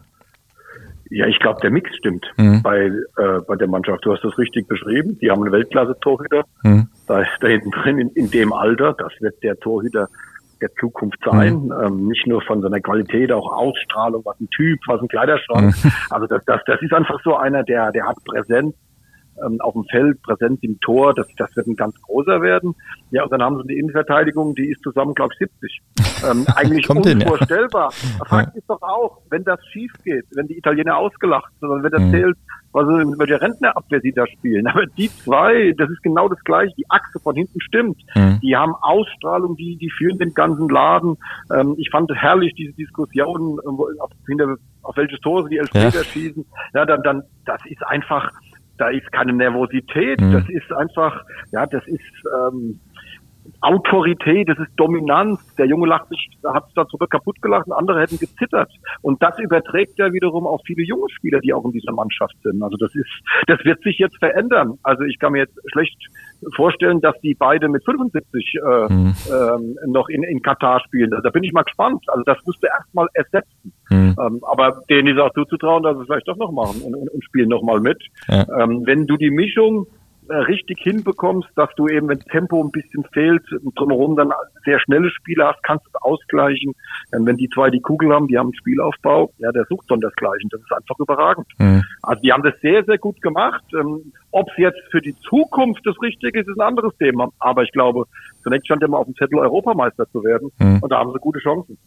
Ja, 1.09 1.25
ich 1.25 1.39
glaube, 1.39 1.61
der 1.61 1.71
Mix 1.71 1.89
stimmt 1.95 2.25
mhm. 2.37 2.61
bei, 2.61 2.91
äh, 3.17 3.39
bei 3.47 3.55
der 3.55 3.67
Mannschaft. 3.67 4.05
Du 4.05 4.11
hast 4.11 4.23
das 4.23 4.37
richtig 4.37 4.67
beschrieben. 4.67 5.17
Die 5.21 5.31
haben 5.31 5.41
einen 5.41 5.53
Weltklasse-Torhüter. 5.53 6.43
Mhm. 6.63 6.87
Da, 7.07 7.23
da 7.39 7.47
hinten 7.47 7.71
drin, 7.71 7.99
in, 7.99 8.09
in 8.09 8.29
dem 8.29 8.51
Alter, 8.51 8.93
das 8.93 9.13
wird 9.21 9.41
der 9.41 9.57
Torhüter 9.57 10.09
der 10.61 10.69
Zukunft 10.79 11.19
sein. 11.23 11.65
Mhm. 11.65 11.73
Ähm, 11.81 12.07
nicht 12.07 12.27
nur 12.27 12.41
von 12.41 12.61
seiner 12.61 12.81
Qualität, 12.81 13.31
auch 13.31 13.51
Ausstrahlung, 13.51 14.23
was 14.25 14.39
ein 14.39 14.49
Typ, 14.49 14.79
was 14.87 15.01
ein 15.01 15.07
Kleiderschrank. 15.07 15.75
Mhm. 15.83 15.91
Also 16.09 16.27
das, 16.27 16.43
das, 16.45 16.61
das 16.65 16.81
ist 16.81 16.93
einfach 16.93 17.21
so 17.23 17.35
einer, 17.37 17.63
der, 17.63 17.91
der 17.91 18.05
hat 18.05 18.17
Präsenz, 18.25 18.75
ähm, 19.45 19.59
auf 19.61 19.73
dem 19.73 19.85
Feld, 19.85 20.21
präsent 20.21 20.63
im 20.63 20.79
Tor, 20.79 21.13
das, 21.13 21.27
das 21.37 21.55
wird 21.55 21.67
ein 21.67 21.75
ganz 21.75 21.95
großer 22.01 22.41
werden. 22.41 22.75
Ja, 23.11 23.23
und 23.23 23.31
dann 23.31 23.41
haben 23.41 23.57
sie 23.57 23.63
eine 23.63 23.79
Innenverteidigung, 23.79 24.55
die 24.55 24.69
ist 24.69 24.81
zusammen, 24.83 25.13
glaube 25.13 25.33
ich, 25.33 25.39
70. 25.39 25.81
Ähm, 26.29 26.45
eigentlich 26.55 26.89
unvorstellbar. 26.89 27.91
Hin, 27.91 28.09
ja. 28.19 28.25
Fakt 28.29 28.55
ist 28.55 28.69
doch 28.69 28.81
auch, 28.81 29.21
wenn 29.29 29.43
das 29.43 29.59
schief 29.67 29.91
geht, 30.03 30.25
wenn 30.35 30.47
die 30.47 30.57
Italiener 30.57 30.97
ausgelacht 30.97 31.51
sind, 31.59 31.69
dann 31.69 31.83
wird 31.83 31.93
erzählt, 31.93 32.37
mhm. 32.73 33.15
was 33.17 33.27
der 33.27 33.41
Rentnerabwehr 33.41 34.01
sie 34.01 34.11
da 34.11 34.25
spielen. 34.27 34.67
Aber 34.67 34.85
die 34.85 35.09
zwei, 35.09 35.73
das 35.77 35.89
ist 35.89 36.03
genau 36.03 36.27
das 36.27 36.39
Gleiche. 36.43 36.73
Die 36.77 36.89
Achse 36.89 37.19
von 37.19 37.35
hinten 37.35 37.59
stimmt. 37.61 38.01
Mhm. 38.15 38.39
Die 38.41 38.55
haben 38.55 38.75
Ausstrahlung, 38.81 39.55
die, 39.55 39.77
die 39.77 39.89
führen 39.89 40.17
den 40.17 40.33
ganzen 40.33 40.69
Laden. 40.69 41.17
Ähm, 41.53 41.75
ich 41.77 41.89
fand 41.89 42.11
herrlich 42.13 42.53
diese 42.55 42.73
Diskussion, 42.73 43.59
auf, 43.99 44.11
hinter, 44.27 44.55
auf 44.83 44.95
welches 44.97 45.19
Tor 45.21 45.43
sie 45.43 45.49
die 45.49 45.57
Elfmeter 45.57 45.99
ja. 45.99 46.03
schießen. 46.03 46.45
Ja, 46.73 46.85
dann, 46.85 47.03
dann, 47.03 47.23
das 47.45 47.59
ist 47.65 47.85
einfach, 47.85 48.31
da 48.77 48.89
ist 48.89 49.11
keine 49.11 49.33
Nervosität, 49.33 50.21
mhm. 50.21 50.33
das 50.33 50.49
ist 50.49 50.71
einfach, 50.71 51.23
ja, 51.51 51.65
das 51.65 51.85
ist 51.87 52.01
ähm, 52.35 52.79
Autorität, 53.61 54.49
das 54.49 54.59
ist 54.59 54.71
Dominanz. 54.75 55.39
Der 55.55 55.65
Junge 55.65 55.87
lacht 55.87 56.09
sich, 56.09 56.29
hat 56.45 56.65
sich 56.65 56.75
da 56.75 56.87
zurück 56.87 57.09
kaputt 57.09 57.41
gelacht, 57.41 57.65
andere 57.71 58.01
hätten 58.01 58.19
gezittert. 58.19 58.71
Und 59.01 59.21
das 59.21 59.39
überträgt 59.39 59.97
ja 59.97 60.11
wiederum 60.13 60.45
auf 60.45 60.61
viele 60.65 60.83
junge 60.83 61.09
Spieler, 61.09 61.39
die 61.39 61.53
auch 61.53 61.65
in 61.65 61.71
dieser 61.71 61.91
Mannschaft 61.91 62.35
sind. 62.43 62.61
Also 62.61 62.77
das 62.77 62.93
ist, 62.95 63.09
das 63.47 63.63
wird 63.63 63.81
sich 63.83 63.97
jetzt 63.97 64.17
verändern. 64.17 64.77
Also 64.83 65.03
ich 65.03 65.17
kann 65.19 65.31
mir 65.31 65.39
jetzt 65.39 65.57
schlecht 65.71 65.97
vorstellen, 66.55 67.01
dass 67.01 67.19
die 67.21 67.33
beide 67.33 67.69
mit 67.69 67.83
75 67.85 68.53
äh, 68.55 68.93
mhm. 68.93 69.15
ähm, 69.29 69.77
noch 69.87 70.09
in, 70.09 70.23
in 70.23 70.41
Katar 70.41 70.81
spielen. 70.81 71.13
Also 71.13 71.23
da 71.23 71.29
bin 71.29 71.43
ich 71.43 71.53
mal 71.53 71.63
gespannt. 71.63 72.03
Also 72.07 72.23
das 72.23 72.37
musst 72.45 72.61
du 72.61 72.67
erstmal 72.67 73.07
ersetzen. 73.13 73.73
Mhm. 73.89 74.15
Ähm, 74.19 74.41
aber 74.43 74.81
denen 74.89 75.15
ist 75.15 75.21
auch 75.21 75.33
zuzutrauen, 75.33 75.83
dass 75.83 75.95
sie 75.95 76.01
es 76.01 76.07
vielleicht 76.07 76.27
doch 76.27 76.37
noch 76.37 76.51
machen 76.51 76.81
und, 76.81 76.95
und, 76.95 77.09
und 77.09 77.23
spielen 77.23 77.49
nochmal 77.49 77.79
mit. 77.79 78.01
Ja. 78.27 78.45
Ähm, 78.59 78.83
wenn 78.85 79.07
du 79.07 79.17
die 79.17 79.31
Mischung 79.31 79.87
richtig 80.29 80.79
hinbekommst, 80.79 81.49
dass 81.55 81.69
du 81.75 81.87
eben, 81.87 82.07
wenn 82.09 82.19
Tempo 82.19 82.63
ein 82.63 82.71
bisschen 82.71 83.03
fehlt, 83.13 83.43
drumherum 83.75 84.15
dann 84.15 84.31
sehr 84.65 84.79
schnelle 84.79 85.09
Spieler 85.11 85.49
hast, 85.49 85.63
kannst 85.63 85.85
du 85.85 85.89
es 85.93 86.01
ausgleichen. 86.01 86.73
Denn 87.13 87.25
wenn 87.25 87.37
die 87.37 87.49
zwei 87.49 87.69
die 87.69 87.81
Kugel 87.81 88.13
haben, 88.13 88.27
die 88.27 88.37
haben 88.37 88.47
einen 88.47 88.55
Spielaufbau, 88.55 89.31
ja, 89.37 89.51
der 89.51 89.65
sucht 89.69 89.89
dann 89.89 90.01
das 90.01 90.13
Gleiche. 90.15 90.47
Das 90.49 90.61
ist 90.61 90.71
einfach 90.71 90.99
überragend. 90.99 91.47
Mhm. 91.57 91.83
Also 92.01 92.21
die 92.21 92.31
haben 92.31 92.43
das 92.43 92.59
sehr, 92.61 92.83
sehr 92.83 92.97
gut 92.97 93.21
gemacht. 93.21 93.63
Ähm, 93.73 94.11
Ob 94.31 94.49
es 94.51 94.57
jetzt 94.57 94.81
für 94.91 95.01
die 95.01 95.15
Zukunft 95.21 95.85
das 95.85 95.95
Richtige 96.01 96.39
ist, 96.39 96.47
ist 96.47 96.59
ein 96.59 96.67
anderes 96.67 96.95
Thema. 96.97 97.29
Aber 97.39 97.63
ich 97.63 97.71
glaube, 97.71 98.05
zunächst 98.43 98.67
stand 98.67 98.81
ja 98.81 98.87
mal 98.87 98.97
auf 98.97 99.05
dem 99.05 99.15
Zettel, 99.15 99.39
Europameister 99.39 100.09
zu 100.11 100.23
werden. 100.23 100.51
Mhm. 100.59 100.79
Und 100.81 100.91
da 100.91 100.99
haben 100.99 101.11
sie 101.13 101.19
gute 101.19 101.39
Chancen. 101.39 101.77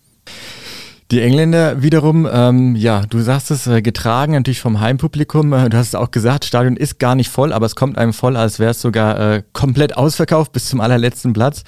Die 1.11 1.21
Engländer 1.23 1.83
wiederum, 1.83 2.29
ähm, 2.33 2.77
ja, 2.77 3.03
du 3.03 3.19
sagst 3.19 3.51
es, 3.51 3.67
äh, 3.67 3.83
getragen 3.83 4.33
natürlich 4.33 4.61
vom 4.61 4.79
Heimpublikum. 4.79 5.53
Äh, 5.53 5.69
du 5.69 5.77
hast 5.77 5.89
es 5.89 5.95
auch 5.97 6.13
gesagt, 6.13 6.45
Stadion 6.45 6.77
ist 6.77 7.01
gar 7.01 7.17
nicht 7.17 7.31
voll, 7.31 7.53
aber 7.53 7.67
es 7.67 7.75
kommt 7.75 7.99
einem 7.99 8.13
voll, 8.13 8.37
als 8.37 8.61
wäre 8.61 8.71
es 8.71 8.81
sogar 8.81 9.19
äh, 9.19 9.43
komplett 9.53 9.97
ausverkauft 9.97 10.53
bis 10.53 10.69
zum 10.69 10.81
allerletzten 10.81 11.33
Platz. 11.33 11.65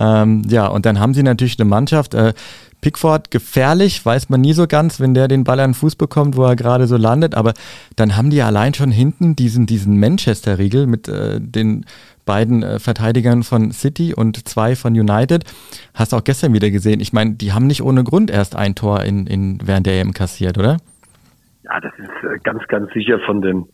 Ähm, 0.00 0.42
ja, 0.48 0.66
und 0.66 0.86
dann 0.86 0.98
haben 0.98 1.14
sie 1.14 1.22
natürlich 1.22 1.60
eine 1.60 1.68
Mannschaft. 1.68 2.14
Äh, 2.14 2.32
Pickford 2.80 3.30
gefährlich, 3.30 4.04
weiß 4.04 4.28
man 4.28 4.40
nie 4.40 4.54
so 4.54 4.66
ganz, 4.66 4.98
wenn 4.98 5.14
der 5.14 5.28
den 5.28 5.44
Ball 5.44 5.60
an 5.60 5.70
den 5.70 5.74
Fuß 5.74 5.94
bekommt, 5.94 6.36
wo 6.36 6.44
er 6.44 6.56
gerade 6.56 6.88
so 6.88 6.96
landet. 6.96 7.36
Aber 7.36 7.52
dann 7.94 8.16
haben 8.16 8.30
die 8.30 8.42
allein 8.42 8.74
schon 8.74 8.90
hinten 8.90 9.36
diesen, 9.36 9.66
diesen 9.66 10.00
Manchester-Riegel 10.00 10.86
mit 10.86 11.06
äh, 11.06 11.40
den 11.40 11.84
beiden 12.30 12.62
äh, 12.62 12.78
Verteidigern 12.78 13.42
von 13.42 13.72
City 13.72 14.14
und 14.14 14.48
zwei 14.48 14.76
von 14.76 14.92
United. 14.92 15.42
Hast 15.94 16.12
du 16.12 16.16
auch 16.16 16.22
gestern 16.22 16.54
wieder 16.54 16.70
gesehen. 16.70 17.00
Ich 17.00 17.12
meine, 17.12 17.32
die 17.32 17.52
haben 17.52 17.66
nicht 17.66 17.82
ohne 17.82 18.04
Grund 18.04 18.30
erst 18.30 18.54
ein 18.54 18.76
Tor 18.76 19.02
in, 19.02 19.26
in, 19.26 19.58
während 19.64 19.86
der 19.86 20.00
EM 20.00 20.12
kassiert, 20.12 20.56
oder? 20.56 20.76
Ja, 21.64 21.80
das 21.80 21.92
ist 21.98 22.08
äh, 22.22 22.38
ganz, 22.44 22.62
ganz 22.68 22.92
sicher 22.92 23.18
von 23.26 23.42
den 23.42 23.66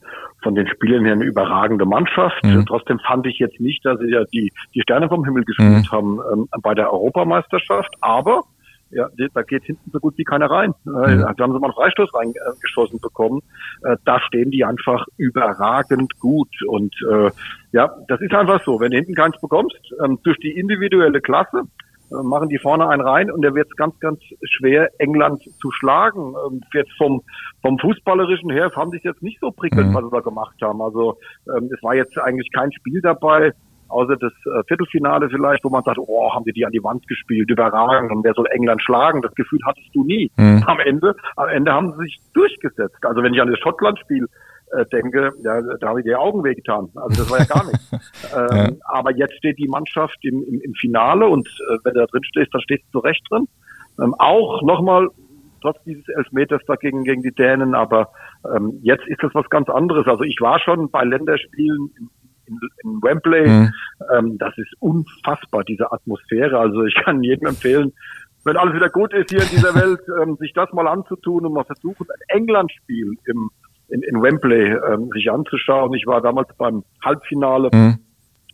von 0.42 0.54
den 0.54 0.68
Spielern 0.68 1.04
her 1.04 1.14
eine 1.14 1.24
überragende 1.24 1.84
Mannschaft. 1.84 2.42
Mhm. 2.44 2.64
Trotzdem 2.66 2.98
fand 3.00 3.26
ich 3.26 3.38
jetzt 3.38 3.60
nicht, 3.60 3.84
dass 3.84 3.98
sie 3.98 4.10
ja 4.10 4.22
die, 4.32 4.52
die 4.74 4.80
Sterne 4.80 5.08
vom 5.08 5.24
Himmel 5.24 5.44
gespielt 5.44 5.90
mhm. 5.90 5.90
haben 5.90 6.18
ähm, 6.32 6.48
bei 6.62 6.72
der 6.74 6.92
Europameisterschaft. 6.92 7.92
Aber 8.00 8.42
ja, 8.90 9.08
da 9.34 9.42
geht 9.42 9.64
hinten 9.64 9.90
so 9.90 9.98
gut 9.98 10.16
wie 10.16 10.24
keiner 10.24 10.50
rein. 10.50 10.72
Äh, 10.86 10.88
mhm. 10.88 11.20
Da 11.20 11.44
haben 11.44 11.52
sie 11.52 11.58
mal 11.58 11.66
einen 11.66 11.74
Freistoß 11.74 12.10
reingeschossen 12.14 13.00
bekommen. 13.00 13.42
Äh, 13.82 13.96
da 14.04 14.20
stehen 14.20 14.50
die 14.50 14.64
einfach 14.64 15.06
überragend 15.16 16.18
gut. 16.20 16.54
Und 16.66 16.94
äh, 17.10 17.30
ja, 17.72 17.94
das 18.08 18.20
ist 18.20 18.32
einfach 18.32 18.62
so. 18.64 18.80
Wenn 18.80 18.92
du 18.92 18.96
hinten 18.96 19.14
keins 19.14 19.40
bekommst, 19.40 19.80
ähm, 20.04 20.18
durch 20.22 20.38
die 20.38 20.52
individuelle 20.52 21.20
Klasse, 21.20 21.64
äh, 22.10 22.22
machen 22.22 22.48
die 22.48 22.58
vorne 22.58 22.88
einen 22.88 23.02
rein 23.02 23.30
und 23.30 23.42
da 23.42 23.54
wird 23.54 23.66
es 23.68 23.76
ganz, 23.76 23.98
ganz 23.98 24.20
schwer, 24.42 24.90
England 24.98 25.42
zu 25.60 25.72
schlagen. 25.72 26.34
Ähm, 26.46 26.60
jetzt 26.72 26.92
vom, 26.96 27.22
vom 27.62 27.78
Fußballerischen 27.78 28.50
her 28.50 28.70
fand 28.70 28.94
ich 28.94 29.02
jetzt 29.02 29.22
nicht 29.22 29.40
so 29.40 29.50
prickelnd, 29.50 29.90
mhm. 29.90 29.94
was 29.94 30.04
sie 30.04 30.10
da 30.10 30.20
gemacht 30.20 30.56
haben. 30.62 30.80
Also 30.80 31.18
ähm, 31.48 31.70
es 31.74 31.82
war 31.82 31.94
jetzt 31.96 32.16
eigentlich 32.18 32.52
kein 32.52 32.72
Spiel 32.72 33.00
dabei, 33.00 33.52
außer 33.88 34.16
das 34.16 34.32
äh, 34.46 34.62
Viertelfinale 34.66 35.28
vielleicht, 35.28 35.64
wo 35.64 35.70
man 35.70 35.82
sagt, 35.82 35.98
oh, 35.98 36.32
haben 36.34 36.44
die 36.44 36.52
die 36.52 36.64
an 36.64 36.72
die 36.72 36.82
Wand 36.82 37.06
gespielt, 37.06 37.50
überragend 37.50 38.12
und 38.12 38.24
wer 38.24 38.34
soll 38.34 38.46
England 38.50 38.82
schlagen? 38.82 39.22
Das 39.22 39.34
Gefühl 39.34 39.60
hattest 39.64 39.88
du 39.94 40.04
nie. 40.04 40.30
Mhm. 40.36 40.62
Am 40.66 40.80
Ende, 40.80 41.14
am 41.36 41.48
Ende 41.48 41.72
haben 41.72 41.92
sie 41.92 42.04
sich 42.04 42.20
durchgesetzt. 42.34 42.98
Also 43.02 43.22
wenn 43.22 43.34
ich 43.34 43.40
an 43.40 43.50
das 43.50 43.58
Schottland-Spiel 43.60 44.28
äh, 44.72 44.84
denke, 44.86 45.32
ja, 45.42 45.60
da 45.80 45.88
habe 45.88 46.00
ich 46.00 46.06
die 46.06 46.14
Augen 46.14 46.42
wehgetan. 46.42 46.88
Also 46.96 47.22
das 47.22 47.30
war 47.30 47.38
ja 47.38 47.44
gar 47.44 47.64
nichts. 47.64 47.92
ähm, 48.34 48.56
ja. 48.56 48.68
Aber 48.84 49.12
jetzt 49.12 49.34
steht 49.36 49.58
die 49.58 49.68
Mannschaft 49.68 50.18
im, 50.22 50.42
im, 50.42 50.60
im 50.60 50.74
Finale 50.74 51.26
und 51.26 51.46
äh, 51.46 51.78
wenn 51.84 51.94
du 51.94 52.00
da 52.00 52.06
drin 52.06 52.24
stehst, 52.24 52.52
dann 52.52 52.62
stehst 52.62 52.84
du 52.92 52.98
recht 52.98 53.22
drin. 53.30 53.46
Ähm, 54.02 54.14
auch 54.18 54.62
nochmal 54.62 55.08
trotz 55.62 55.82
dieses 55.84 56.06
Elfmeters 56.08 56.62
dagegen 56.66 57.04
gegen 57.04 57.22
die 57.22 57.32
Dänen, 57.32 57.74
aber 57.74 58.10
ähm, 58.54 58.78
jetzt 58.82 59.06
ist 59.06 59.22
das 59.22 59.34
was 59.34 59.48
ganz 59.50 59.68
anderes. 59.68 60.06
Also 60.06 60.22
ich 60.22 60.40
war 60.40 60.60
schon 60.60 60.90
bei 60.90 61.02
Länderspielen 61.04 61.90
im 61.98 62.10
in, 62.46 62.58
in 62.82 63.02
Wembley. 63.02 63.48
Mhm. 63.48 63.72
Ähm, 64.14 64.38
das 64.38 64.56
ist 64.58 64.72
unfassbar, 64.80 65.64
diese 65.64 65.90
Atmosphäre. 65.92 66.58
Also 66.58 66.84
ich 66.84 66.94
kann 66.94 67.22
jedem 67.22 67.48
empfehlen, 67.48 67.92
wenn 68.44 68.56
alles 68.56 68.74
wieder 68.74 68.88
gut 68.88 69.12
ist 69.12 69.30
hier 69.30 69.42
in 69.42 69.48
dieser 69.48 69.74
Welt, 69.80 70.00
ähm, 70.22 70.36
sich 70.36 70.52
das 70.52 70.72
mal 70.72 70.86
anzutun 70.86 71.46
und 71.46 71.52
mal 71.52 71.64
versuchen, 71.64 72.06
ein 72.08 72.38
England-Spiel 72.40 73.16
im, 73.26 73.50
in, 73.88 74.02
in 74.02 74.22
Wembley 74.22 74.72
ähm, 74.72 75.10
sich 75.12 75.30
anzuschauen. 75.30 75.92
Ich 75.94 76.06
war 76.06 76.20
damals 76.20 76.48
beim 76.56 76.84
Halbfinale. 77.04 77.70
Mhm. 77.72 77.98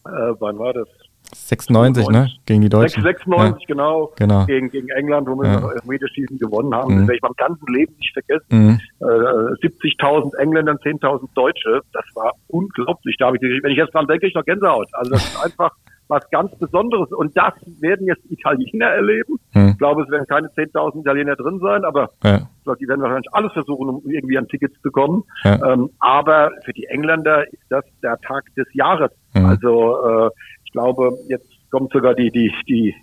Äh, 0.04 0.34
wann 0.40 0.58
war 0.58 0.72
das? 0.72 0.88
96, 1.34 2.08
ne? 2.08 2.30
Gegen 2.46 2.60
die 2.60 2.68
Deutschen. 2.68 3.02
96, 3.02 3.62
ja. 3.62 3.66
genau, 3.66 4.12
genau. 4.16 4.46
Gegen, 4.46 4.70
gegen 4.70 4.88
England, 4.90 5.28
wo 5.28 5.36
wir 5.36 5.48
ja. 5.48 5.60
das 5.60 5.72
Elfmeterschießen 5.72 6.38
gewonnen 6.38 6.74
haben. 6.74 6.94
Mhm. 6.94 6.98
Das 6.98 7.08
werde 7.08 7.16
ich 7.16 7.22
meinem 7.22 7.36
ganzen 7.36 7.66
Leben 7.72 7.94
nicht 7.98 8.12
vergessen. 8.12 8.46
Mhm. 8.50 8.80
Äh, 9.00 9.04
70.000 9.04 10.36
Engländer, 10.38 10.72
10.000 10.72 11.28
Deutsche. 11.34 11.80
Das 11.92 12.04
war 12.14 12.32
unglaublich. 12.48 13.16
Da 13.18 13.26
habe 13.26 13.36
ich, 13.36 13.42
wenn 13.62 13.72
ich 13.72 13.78
jetzt 13.78 13.94
dran 13.94 14.06
denke, 14.06 14.26
ich 14.26 14.34
noch 14.34 14.44
Gänsehaut. 14.44 14.88
Also 14.92 15.12
das 15.12 15.24
ist 15.24 15.44
einfach 15.44 15.70
was 16.08 16.28
ganz 16.30 16.54
Besonderes. 16.58 17.10
Und 17.12 17.36
das 17.36 17.54
werden 17.80 18.06
jetzt 18.06 18.30
Italiener 18.30 18.86
erleben. 18.86 19.38
Mhm. 19.54 19.68
Ich 19.70 19.78
glaube, 19.78 20.02
es 20.02 20.10
werden 20.10 20.26
keine 20.26 20.48
10.000 20.48 21.00
Italiener 21.00 21.36
drin 21.36 21.58
sein, 21.60 21.84
aber 21.84 22.10
ja. 22.22 22.48
die 22.78 22.86
werden 22.86 23.00
wahrscheinlich 23.00 23.32
alles 23.32 23.52
versuchen, 23.52 23.88
um 23.88 24.02
irgendwie 24.06 24.36
an 24.36 24.46
Tickets 24.48 24.78
zu 24.82 24.90
kommen. 24.90 25.24
Ja. 25.44 25.72
Ähm, 25.72 25.90
aber 25.98 26.50
für 26.64 26.72
die 26.72 26.84
Engländer 26.86 27.50
ist 27.50 27.64
das 27.70 27.84
der 28.02 28.18
Tag 28.18 28.44
des 28.56 28.66
Jahres. 28.74 29.10
Mhm. 29.34 29.46
Also 29.46 30.26
äh, 30.26 30.30
ich 30.72 30.80
glaube, 30.80 31.18
jetzt 31.28 31.46
kommt 31.70 31.92
sogar 31.92 32.14
die, 32.14 32.30
die, 32.30 32.50
die, 32.66 32.94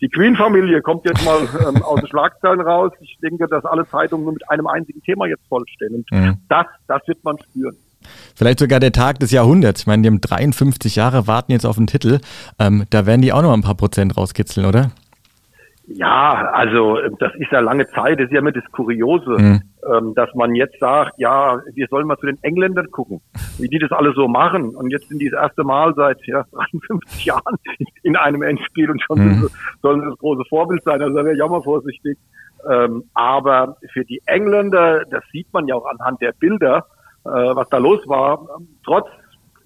die 0.00 0.08
Queen-Familie 0.08 0.80
kommt 0.80 1.04
jetzt 1.04 1.24
mal 1.24 1.40
ähm, 1.68 1.82
aus 1.82 1.98
den 1.98 2.08
Schlagzeilen 2.08 2.60
raus. 2.60 2.92
Ich 3.00 3.18
denke, 3.20 3.48
dass 3.48 3.64
alle 3.64 3.84
Zeitungen 3.88 4.24
nur 4.24 4.34
mit 4.34 4.48
einem 4.48 4.68
einzigen 4.68 5.02
Thema 5.02 5.26
jetzt 5.26 5.42
vollstehen. 5.48 5.96
Und 5.96 6.12
mhm. 6.12 6.36
das, 6.48 6.66
das 6.86 7.02
wird 7.08 7.24
man 7.24 7.36
spüren. 7.50 7.76
Vielleicht 8.36 8.60
sogar 8.60 8.78
der 8.78 8.92
Tag 8.92 9.18
des 9.18 9.32
Jahrhunderts. 9.32 9.80
Ich 9.80 9.86
meine, 9.88 10.02
die 10.02 10.08
haben 10.08 10.20
53 10.20 10.94
Jahre, 10.94 11.26
warten 11.26 11.50
jetzt 11.50 11.66
auf 11.66 11.74
den 11.74 11.88
Titel. 11.88 12.20
Ähm, 12.60 12.84
da 12.90 13.06
werden 13.06 13.22
die 13.22 13.32
auch 13.32 13.42
noch 13.42 13.52
ein 13.52 13.62
paar 13.62 13.74
Prozent 13.74 14.16
rauskitzeln, 14.16 14.66
oder? 14.66 14.92
Ja, 15.88 16.50
also 16.52 16.98
das 17.18 17.32
ist 17.36 17.52
ja 17.52 17.60
lange 17.60 17.86
Zeit, 17.88 18.18
das 18.18 18.26
ist 18.26 18.32
ja 18.32 18.40
immer 18.40 18.50
das 18.50 18.64
Kuriose, 18.72 19.30
mhm. 19.30 19.62
ähm, 19.88 20.14
dass 20.14 20.34
man 20.34 20.54
jetzt 20.56 20.80
sagt, 20.80 21.14
ja, 21.18 21.60
wir 21.74 21.86
sollen 21.88 22.08
mal 22.08 22.18
zu 22.18 22.26
den 22.26 22.42
Engländern 22.42 22.90
gucken, 22.90 23.20
wie 23.58 23.68
die 23.68 23.78
das 23.78 23.92
alle 23.92 24.12
so 24.12 24.26
machen. 24.26 24.74
Und 24.74 24.90
jetzt 24.90 25.08
sind 25.08 25.20
die 25.20 25.30
das 25.30 25.40
erste 25.40 25.62
Mal 25.62 25.94
seit 25.94 26.18
ja, 26.26 26.44
53 26.52 27.24
Jahren 27.26 27.56
in 28.02 28.16
einem 28.16 28.42
Endspiel 28.42 28.90
und 28.90 29.00
schon 29.00 29.18
mhm. 29.18 29.48
sollen 29.80 30.00
sie 30.00 30.08
das 30.08 30.18
große 30.18 30.42
Vorbild 30.48 30.82
sein. 30.82 31.00
Also 31.00 31.14
da 31.14 31.24
wäre 31.24 31.36
ich 31.36 31.42
auch 31.42 31.50
mal 31.50 31.62
vorsichtig. 31.62 32.18
Ähm, 32.68 33.04
aber 33.14 33.76
für 33.92 34.04
die 34.04 34.20
Engländer, 34.26 35.04
das 35.04 35.22
sieht 35.30 35.52
man 35.52 35.68
ja 35.68 35.76
auch 35.76 35.86
anhand 35.86 36.20
der 36.20 36.32
Bilder, 36.32 36.86
äh, 37.24 37.28
was 37.28 37.68
da 37.68 37.78
los 37.78 38.00
war, 38.08 38.44
trotz 38.84 39.06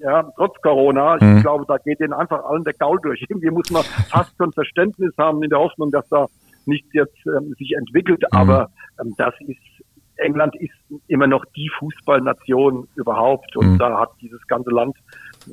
ja, 0.01 0.31
trotz 0.37 0.61
Corona. 0.63 1.17
Ich 1.17 1.23
mhm. 1.23 1.41
glaube, 1.43 1.65
da 1.69 1.79
geht 1.79 2.01
denen 2.01 2.13
einfach 2.13 2.45
allen 2.45 2.65
der 2.65 2.75
Gaul 2.75 2.99
durch. 3.03 3.25
Irgendwie 3.29 3.51
muss 3.51 3.71
man 3.71 3.83
fast 4.09 4.35
schon 4.37 4.53
Verständnis 4.53 5.13
haben 5.19 5.43
in 5.43 5.51
der 5.51 5.59
Hoffnung, 5.59 5.91
dass 5.91 6.09
da 6.09 6.27
nichts 6.67 6.89
jetzt 6.93 7.19
ähm, 7.27 7.55
sich 7.59 7.73
entwickelt. 7.77 8.23
Mhm. 8.23 8.39
Aber 8.39 8.71
ähm, 9.01 9.15
das 9.19 9.35
ist, 9.47 9.59
England 10.17 10.55
ist 10.57 11.03
immer 11.09 11.27
noch 11.27 11.45
die 11.57 11.71
Fußballnation 11.79 12.89
überhaupt 12.95 13.57
und 13.57 13.73
mhm. 13.73 13.79
da 13.79 13.99
hat 13.99 14.11
dieses 14.21 14.47
ganze 14.47 14.71
Land 14.71 14.97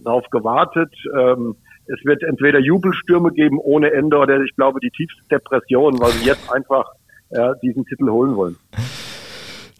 darauf 0.03 0.29
gewartet. 0.29 0.93
Ähm, 1.17 1.55
es 1.85 2.03
wird 2.03 2.21
entweder 2.23 2.59
Jubelstürme 2.59 3.31
geben 3.31 3.59
ohne 3.59 3.91
Ende 3.93 4.17
oder 4.17 4.41
ich 4.41 4.55
glaube 4.55 4.79
die 4.81 4.91
tiefste 4.91 5.23
Depression, 5.31 5.99
weil 5.99 6.11
sie 6.11 6.25
jetzt 6.25 6.51
einfach 6.51 6.85
ja, 7.29 7.53
diesen 7.55 7.85
Titel 7.85 8.09
holen 8.09 8.35
wollen. 8.35 8.57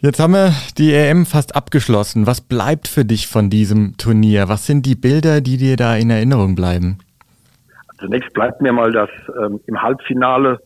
Jetzt 0.00 0.20
haben 0.20 0.32
wir 0.32 0.52
die 0.78 0.94
EM 0.94 1.26
fast 1.26 1.56
abgeschlossen. 1.56 2.28
Was 2.28 2.40
bleibt 2.40 2.86
für 2.86 3.04
dich 3.04 3.26
von 3.26 3.50
diesem 3.50 3.96
Turnier? 3.96 4.48
Was 4.48 4.64
sind 4.64 4.86
die 4.86 4.94
Bilder, 4.94 5.40
die 5.40 5.56
dir 5.56 5.76
da 5.76 5.96
in 5.96 6.08
Erinnerung 6.10 6.54
bleiben? 6.54 6.98
Zunächst 7.98 8.32
bleibt 8.32 8.62
mir 8.62 8.72
mal, 8.72 8.92
dass 8.92 9.10
ähm, 9.42 9.58
im 9.66 9.82
Halbfinale 9.82 10.60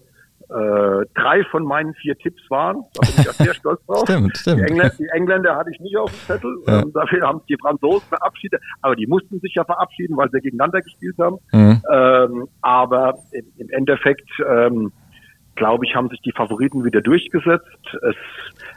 äh, 0.50 1.06
drei 1.14 1.44
von 1.50 1.64
meinen 1.64 1.94
vier 1.94 2.14
Tipps 2.18 2.42
waren. 2.50 2.84
Da 2.92 3.00
bin 3.00 3.14
ich 3.22 3.30
auch 3.30 3.32
sehr 3.32 3.54
stolz 3.54 3.80
drauf. 3.86 4.02
stimmt, 4.02 4.36
stimmt. 4.36 4.60
Die 4.60 4.64
Engländer, 4.64 4.94
die 4.98 5.08
Engländer, 5.08 5.56
hatte 5.56 5.70
ich 5.70 5.80
nicht 5.80 5.96
auf 5.96 6.10
dem 6.10 6.20
Zettel. 6.26 6.54
Ja. 6.66 6.82
Ähm, 6.82 6.92
dafür 6.92 7.26
haben 7.26 7.40
die 7.48 7.56
Franzosen 7.56 8.06
verabschiedet. 8.08 8.60
Aber 8.82 8.94
die 8.96 9.06
mussten 9.06 9.40
sich 9.40 9.54
ja 9.54 9.64
verabschieden, 9.64 10.14
weil 10.14 10.28
sie 10.30 10.40
gegeneinander 10.40 10.82
gespielt 10.82 11.16
haben. 11.18 11.38
Mhm. 11.52 11.82
Ähm, 11.90 12.48
aber 12.60 13.14
im, 13.30 13.46
im 13.56 13.70
Endeffekt 13.70 14.28
ähm, 14.46 14.92
glaube 15.56 15.84
ich, 15.86 15.94
haben 15.94 16.08
sich 16.08 16.20
die 16.20 16.32
Favoriten 16.32 16.84
wieder 16.84 17.00
durchgesetzt. 17.00 17.96
Es, 18.02 18.16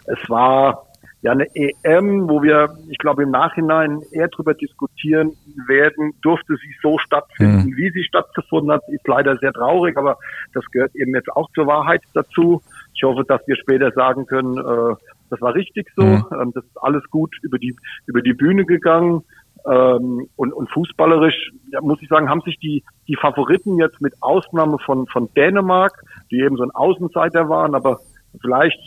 es 0.05 0.29
war 0.29 0.85
ja 1.21 1.31
eine 1.31 1.47
EM, 1.55 2.29
wo 2.29 2.43
wir, 2.43 2.77
ich 2.89 2.99
glaube, 2.99 3.23
im 3.23 3.31
Nachhinein 3.31 4.01
eher 4.11 4.27
darüber 4.27 4.53
diskutieren 4.53 5.31
werden, 5.67 6.13
durfte 6.21 6.55
sie 6.55 6.75
so 6.81 6.99
stattfinden, 6.99 7.69
mhm. 7.69 7.77
wie 7.77 7.89
sie 7.89 8.03
stattgefunden 8.03 8.71
hat. 8.71 8.81
Ist 8.89 9.07
leider 9.07 9.35
sehr 9.37 9.51
traurig, 9.51 9.97
aber 9.97 10.17
das 10.53 10.63
gehört 10.71 10.95
eben 10.95 11.15
jetzt 11.15 11.29
auch 11.31 11.49
zur 11.55 11.65
Wahrheit 11.65 12.01
dazu. 12.13 12.61
Ich 12.93 13.03
hoffe, 13.03 13.23
dass 13.27 13.41
wir 13.47 13.55
später 13.55 13.91
sagen 13.91 14.27
können, 14.27 14.57
äh, 14.57 14.95
das 15.31 15.41
war 15.41 15.55
richtig 15.55 15.87
so, 15.95 16.03
mhm. 16.03 16.25
ähm, 16.39 16.51
das 16.53 16.63
ist 16.63 16.77
alles 16.81 17.03
gut 17.09 17.35
über 17.41 17.57
die, 17.57 17.75
über 18.05 18.21
die 18.21 18.33
Bühne 18.33 18.65
gegangen. 18.65 19.23
Ähm, 19.67 20.27
und, 20.35 20.53
und 20.53 20.69
fußballerisch, 20.71 21.51
ja, 21.71 21.81
muss 21.81 21.99
ich 22.01 22.07
sagen, 22.07 22.29
haben 22.29 22.41
sich 22.41 22.59
die, 22.59 22.83
die 23.07 23.15
Favoriten 23.15 23.79
jetzt 23.79 23.99
mit 23.99 24.13
Ausnahme 24.21 24.77
von, 24.77 25.07
von 25.07 25.27
Dänemark, 25.33 26.03
die 26.31 26.39
eben 26.39 26.57
so 26.57 26.63
ein 26.63 26.71
Außenseiter 26.71 27.49
waren, 27.49 27.75
aber 27.75 27.99
vielleicht, 28.41 28.79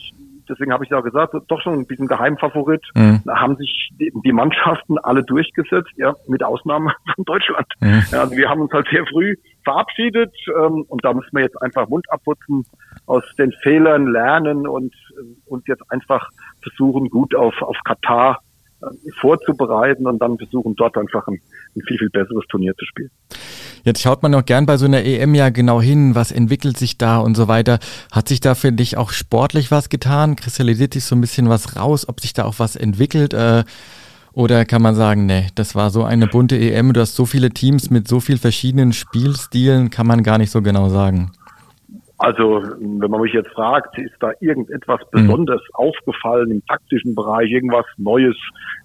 deswegen 0.48 0.72
habe 0.72 0.84
ich 0.84 0.90
ja 0.90 0.98
auch 0.98 1.04
gesagt, 1.04 1.34
doch 1.48 1.60
schon 1.60 1.74
ein 1.74 1.86
bisschen 1.86 2.06
Geheimfavorit, 2.06 2.82
mhm. 2.94 3.22
haben 3.28 3.56
sich 3.56 3.90
die, 3.98 4.12
die, 4.24 4.32
Mannschaften 4.32 4.98
alle 4.98 5.22
durchgesetzt, 5.24 5.90
ja, 5.96 6.14
mit 6.26 6.42
Ausnahme 6.42 6.92
von 7.14 7.24
Deutschland. 7.24 7.66
Mhm. 7.80 8.02
Ja, 8.10 8.20
also 8.20 8.36
wir 8.36 8.48
haben 8.48 8.60
uns 8.60 8.72
halt 8.72 8.88
sehr 8.90 9.06
früh 9.06 9.36
verabschiedet 9.64 10.34
ähm, 10.48 10.84
und 10.88 11.04
da 11.04 11.12
müssen 11.12 11.30
wir 11.32 11.42
jetzt 11.42 11.60
einfach 11.62 11.88
Mund 11.88 12.10
abputzen, 12.10 12.64
aus 13.06 13.24
den 13.38 13.52
Fehlern 13.62 14.06
lernen 14.06 14.66
und, 14.66 14.94
und 15.46 15.66
jetzt 15.68 15.82
einfach 15.90 16.28
versuchen, 16.62 17.08
gut 17.08 17.34
auf, 17.34 17.60
auf 17.62 17.76
Katar 17.84 18.40
vorzubereiten 19.20 20.06
und 20.06 20.20
dann 20.20 20.38
versuchen, 20.38 20.74
dort 20.76 20.96
einfach 20.96 21.26
ein, 21.28 21.40
ein 21.76 21.82
viel, 21.82 21.98
viel 21.98 22.10
besseres 22.10 22.44
Turnier 22.48 22.74
zu 22.76 22.84
spielen. 22.86 23.10
Jetzt 23.84 24.02
schaut 24.02 24.22
man 24.22 24.32
noch 24.32 24.44
gern 24.44 24.66
bei 24.66 24.76
so 24.76 24.86
einer 24.86 25.04
EM 25.04 25.34
ja 25.34 25.50
genau 25.50 25.80
hin, 25.80 26.14
was 26.14 26.32
entwickelt 26.32 26.76
sich 26.76 26.98
da 26.98 27.18
und 27.18 27.36
so 27.36 27.48
weiter. 27.48 27.78
Hat 28.12 28.28
sich 28.28 28.40
da 28.40 28.54
für 28.54 28.72
dich 28.72 28.96
auch 28.96 29.10
sportlich 29.10 29.70
was 29.70 29.88
getan? 29.88 30.36
Kristallisiert 30.36 30.94
sich 30.94 31.04
so 31.04 31.16
ein 31.16 31.20
bisschen 31.20 31.48
was 31.48 31.76
raus, 31.76 32.08
ob 32.08 32.20
sich 32.20 32.32
da 32.32 32.44
auch 32.44 32.58
was 32.58 32.76
entwickelt? 32.76 33.34
Äh, 33.34 33.64
oder 34.32 34.64
kann 34.64 34.82
man 34.82 34.94
sagen, 34.94 35.26
nee, 35.26 35.48
das 35.56 35.74
war 35.74 35.90
so 35.90 36.04
eine 36.04 36.28
bunte 36.28 36.56
EM, 36.56 36.92
du 36.92 37.00
hast 37.00 37.16
so 37.16 37.26
viele 37.26 37.50
Teams 37.50 37.90
mit 37.90 38.06
so 38.06 38.20
vielen 38.20 38.38
verschiedenen 38.38 38.92
Spielstilen, 38.92 39.90
kann 39.90 40.06
man 40.06 40.22
gar 40.22 40.38
nicht 40.38 40.52
so 40.52 40.62
genau 40.62 40.88
sagen. 40.90 41.32
Also, 42.18 42.62
wenn 42.80 43.10
man 43.10 43.20
mich 43.20 43.32
jetzt 43.32 43.50
fragt, 43.50 43.96
ist 43.96 44.14
da 44.18 44.32
irgendetwas 44.40 45.00
besonders 45.12 45.60
mhm. 45.60 45.74
aufgefallen 45.74 46.50
im 46.50 46.66
taktischen 46.66 47.14
Bereich, 47.14 47.50
irgendwas 47.50 47.86
Neues, 47.96 48.36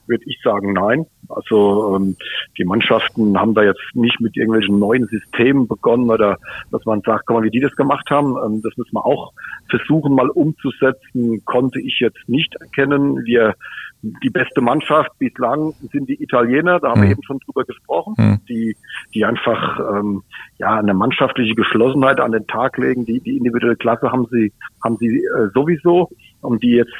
würde 0.05 0.23
ich 0.27 0.39
sagen, 0.43 0.73
nein. 0.73 1.05
Also 1.29 1.95
ähm, 1.95 2.15
die 2.57 2.65
Mannschaften 2.65 3.39
haben 3.39 3.55
da 3.55 3.63
jetzt 3.63 3.81
nicht 3.93 4.19
mit 4.19 4.37
irgendwelchen 4.37 4.77
neuen 4.77 5.07
Systemen 5.07 5.67
begonnen 5.67 6.11
oder 6.11 6.37
dass 6.71 6.85
man 6.85 7.01
sagt, 7.01 7.25
guck 7.25 7.37
mal, 7.37 7.43
wie 7.43 7.49
die 7.49 7.61
das 7.61 7.75
gemacht 7.75 8.09
haben. 8.11 8.35
Ähm, 8.45 8.61
das 8.61 8.77
müssen 8.77 8.93
wir 8.93 9.05
auch 9.05 9.33
versuchen 9.69 10.13
mal 10.13 10.29
umzusetzen, 10.29 11.43
konnte 11.45 11.79
ich 11.79 11.99
jetzt 12.01 12.27
nicht 12.27 12.53
erkennen. 12.55 13.25
Wir 13.25 13.55
die 14.03 14.29
beste 14.29 14.59
Mannschaft 14.59 15.17
bislang 15.17 15.73
sind 15.91 16.09
die 16.09 16.21
Italiener, 16.21 16.79
da 16.79 16.89
haben 16.89 16.99
mhm. 16.99 17.03
wir 17.05 17.11
eben 17.11 17.23
schon 17.23 17.39
drüber 17.39 17.63
gesprochen, 17.63 18.15
mhm. 18.17 18.39
die, 18.49 18.75
die 19.13 19.23
einfach 19.23 19.79
ähm, 19.79 20.23
ja 20.57 20.75
eine 20.75 20.93
mannschaftliche 20.93 21.55
Geschlossenheit 21.55 22.19
an 22.19 22.33
den 22.33 22.45
Tag 22.47 22.77
legen. 22.77 23.05
Die, 23.05 23.21
die 23.21 23.37
individuelle 23.37 23.77
Klasse 23.77 24.11
haben 24.11 24.27
sie, 24.29 24.51
haben 24.83 24.97
sie 24.97 25.23
äh, 25.23 25.49
sowieso, 25.53 26.09
und 26.41 26.61
die 26.63 26.71
jetzt 26.71 26.91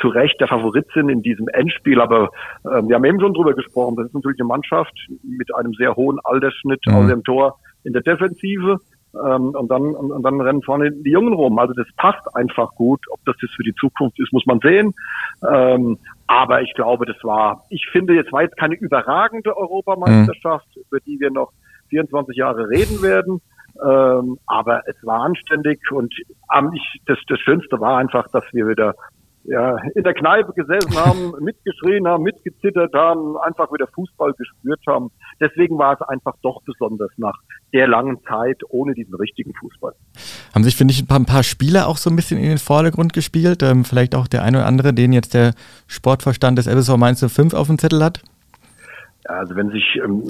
zu 0.00 0.08
Recht 0.08 0.40
der 0.40 0.48
Favorit 0.48 0.86
sind 0.94 1.10
in 1.10 1.22
diesem 1.22 1.48
Endspiel. 1.48 2.00
Aber 2.00 2.30
äh, 2.64 2.82
wir 2.82 2.96
haben 2.96 3.04
eben 3.04 3.20
schon 3.20 3.34
drüber 3.34 3.52
gesprochen. 3.52 3.96
Das 3.96 4.06
ist 4.06 4.14
natürlich 4.14 4.40
eine 4.40 4.48
Mannschaft 4.48 4.94
mit 5.22 5.54
einem 5.54 5.74
sehr 5.74 5.94
hohen 5.96 6.18
Altersschnitt 6.24 6.80
mhm. 6.86 6.94
aus 6.94 7.08
dem 7.08 7.24
Tor 7.24 7.58
in 7.84 7.92
der 7.92 8.02
Defensive. 8.02 8.80
Ähm, 9.14 9.54
und 9.54 9.68
dann 9.68 9.94
und, 9.94 10.10
und 10.10 10.22
dann 10.22 10.40
rennen 10.40 10.62
vorne 10.62 10.90
die 10.90 11.10
Jungen 11.10 11.34
rum. 11.34 11.58
Also 11.58 11.74
das 11.74 11.86
passt 11.96 12.34
einfach 12.34 12.74
gut. 12.74 13.00
Ob 13.10 13.24
das 13.24 13.36
jetzt 13.42 13.54
für 13.54 13.62
die 13.62 13.74
Zukunft 13.74 14.18
ist, 14.18 14.32
muss 14.32 14.46
man 14.46 14.60
sehen. 14.60 14.94
Ähm, 15.48 15.98
aber 16.26 16.62
ich 16.62 16.72
glaube, 16.74 17.04
das 17.04 17.16
war, 17.22 17.64
ich 17.68 17.86
finde, 17.92 18.14
jetzt 18.14 18.32
war 18.32 18.42
jetzt 18.42 18.56
keine 18.56 18.74
überragende 18.74 19.56
Europameisterschaft, 19.56 20.66
mhm. 20.74 20.82
über 20.88 21.00
die 21.00 21.20
wir 21.20 21.30
noch 21.30 21.52
24 21.90 22.36
Jahre 22.36 22.68
reden 22.68 23.02
werden. 23.02 23.40
Ähm, 23.82 24.38
aber 24.46 24.82
es 24.86 24.96
war 25.02 25.20
anständig 25.22 25.80
und 25.90 26.14
ähm, 26.54 26.72
ich, 26.74 27.00
das, 27.06 27.18
das 27.26 27.40
Schönste 27.40 27.80
war 27.80 27.96
einfach, 27.98 28.28
dass 28.28 28.44
wir 28.52 28.68
wieder 28.68 28.94
ja, 29.44 29.76
in 29.94 30.02
der 30.02 30.14
Kneipe 30.14 30.52
gesessen 30.52 30.94
haben, 30.96 31.32
mitgeschrien 31.40 32.06
haben, 32.06 32.22
mitgezittert 32.22 32.92
haben, 32.94 33.36
einfach 33.38 33.72
wieder 33.72 33.86
Fußball 33.88 34.32
gespürt 34.34 34.80
haben. 34.86 35.10
Deswegen 35.40 35.78
war 35.78 35.94
es 35.94 36.02
einfach 36.08 36.34
doch 36.42 36.62
besonders 36.64 37.10
nach 37.16 37.38
der 37.72 37.88
langen 37.88 38.18
Zeit 38.28 38.60
ohne 38.68 38.94
diesen 38.94 39.14
richtigen 39.14 39.52
Fußball. 39.54 39.94
Haben 40.54 40.64
sich, 40.64 40.76
finde 40.76 40.92
ich, 40.92 41.02
ein 41.02 41.06
paar, 41.06 41.18
ein 41.18 41.26
paar 41.26 41.42
Spieler 41.42 41.88
auch 41.88 41.96
so 41.96 42.10
ein 42.10 42.16
bisschen 42.16 42.38
in 42.38 42.48
den 42.48 42.58
Vordergrund 42.58 43.12
gespielt? 43.12 43.62
Ähm, 43.62 43.84
vielleicht 43.84 44.14
auch 44.14 44.28
der 44.28 44.42
eine 44.42 44.58
oder 44.58 44.66
andere, 44.66 44.92
den 44.92 45.12
jetzt 45.12 45.34
der 45.34 45.54
Sportverstand 45.86 46.58
des 46.58 46.66
FSV 46.66 46.96
Mainz 46.96 47.24
5 47.24 47.54
auf 47.54 47.66
dem 47.66 47.78
Zettel 47.78 48.02
hat? 48.04 48.22
Ja, 49.24 49.36
also 49.36 49.54
wenn 49.54 49.70
sich, 49.70 50.00
ähm, 50.02 50.24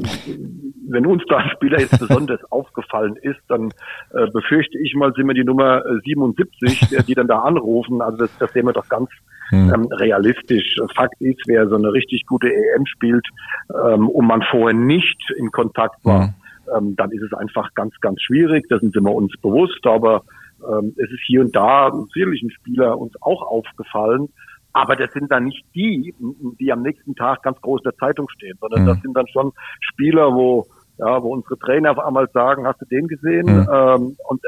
wenn 0.89 1.07
uns 1.07 1.23
da 1.29 1.39
ein 1.39 1.51
Spieler 1.51 1.81
jetzt 1.81 1.99
besonders 1.99 2.41
aufgefallen 2.51 3.17
ist, 3.17 3.41
dann 3.49 3.71
äh, 4.13 4.27
befürchte 4.31 4.79
ich 4.79 4.95
mal, 4.95 5.13
sind 5.15 5.27
wir 5.27 5.35
die 5.35 5.45
Nummer 5.45 5.83
77, 6.05 6.93
äh, 6.93 7.03
die 7.03 7.15
dann 7.15 7.27
da 7.27 7.39
anrufen. 7.39 8.03
Also 8.03 8.19
das, 8.19 8.31
das 8.39 8.53
sehen 8.53 8.67
wir 8.67 8.75
doch 8.75 8.89
ganz 8.89 9.09
hm. 9.49 9.73
ähm, 9.75 9.87
realistisch. 9.93 10.77
Fakt 10.95 11.21
ist, 11.21 11.41
wer 11.47 11.69
so 11.69 11.77
eine 11.77 11.93
richtig 11.93 12.27
gute 12.27 12.49
EM 12.49 12.85
spielt 12.87 13.27
ähm, 13.71 14.09
und 14.09 14.27
man 14.27 14.43
vorher 14.51 14.77
nicht 14.79 15.33
in 15.39 15.51
Kontakt 15.51 16.05
war, 16.05 16.27
hm. 16.27 16.35
ähm, 16.77 16.97
dann 16.97 17.11
ist 17.13 17.23
es 17.23 17.33
einfach 17.33 17.73
ganz, 17.75 17.99
ganz 18.01 18.21
schwierig. 18.21 18.67
Das 18.69 18.81
sind 18.81 18.95
wir 18.95 19.15
uns 19.15 19.33
bewusst, 19.41 19.87
aber 19.87 20.23
ähm, 20.69 20.95
es 20.97 21.11
ist 21.11 21.23
hier 21.27 21.41
und 21.41 21.57
da 21.57 21.91
sicherlich 22.13 22.43
ein 22.43 22.51
Spieler 22.51 22.99
uns 22.99 23.15
auch 23.23 23.43
aufgefallen, 23.43 24.29
aber 24.73 24.97
das 24.97 25.13
sind 25.13 25.31
dann 25.31 25.45
nicht 25.45 25.65
die, 25.75 26.15
die 26.59 26.73
am 26.73 26.83
nächsten 26.83 27.15
Tag 27.15 27.43
ganz 27.43 27.61
groß 27.61 27.81
in 27.81 27.91
der 27.91 27.97
Zeitung 27.97 28.29
stehen, 28.31 28.57
sondern 28.61 28.83
mhm. 28.83 28.87
das 28.87 29.01
sind 29.01 29.17
dann 29.17 29.29
schon 29.29 29.53
Spieler, 29.81 30.33
wo, 30.33 30.67
ja, 30.99 31.23
wo 31.23 31.33
unsere 31.33 31.59
Trainer 31.59 31.93
auf 31.93 31.99
einmal 31.99 32.29
sagen, 32.33 32.67
hast 32.67 32.81
du 32.81 32.87
den 32.87 33.09
gesehen? 33.09 33.47
Mhm. 33.47 33.69
Ähm, 33.71 34.17
und 34.29 34.41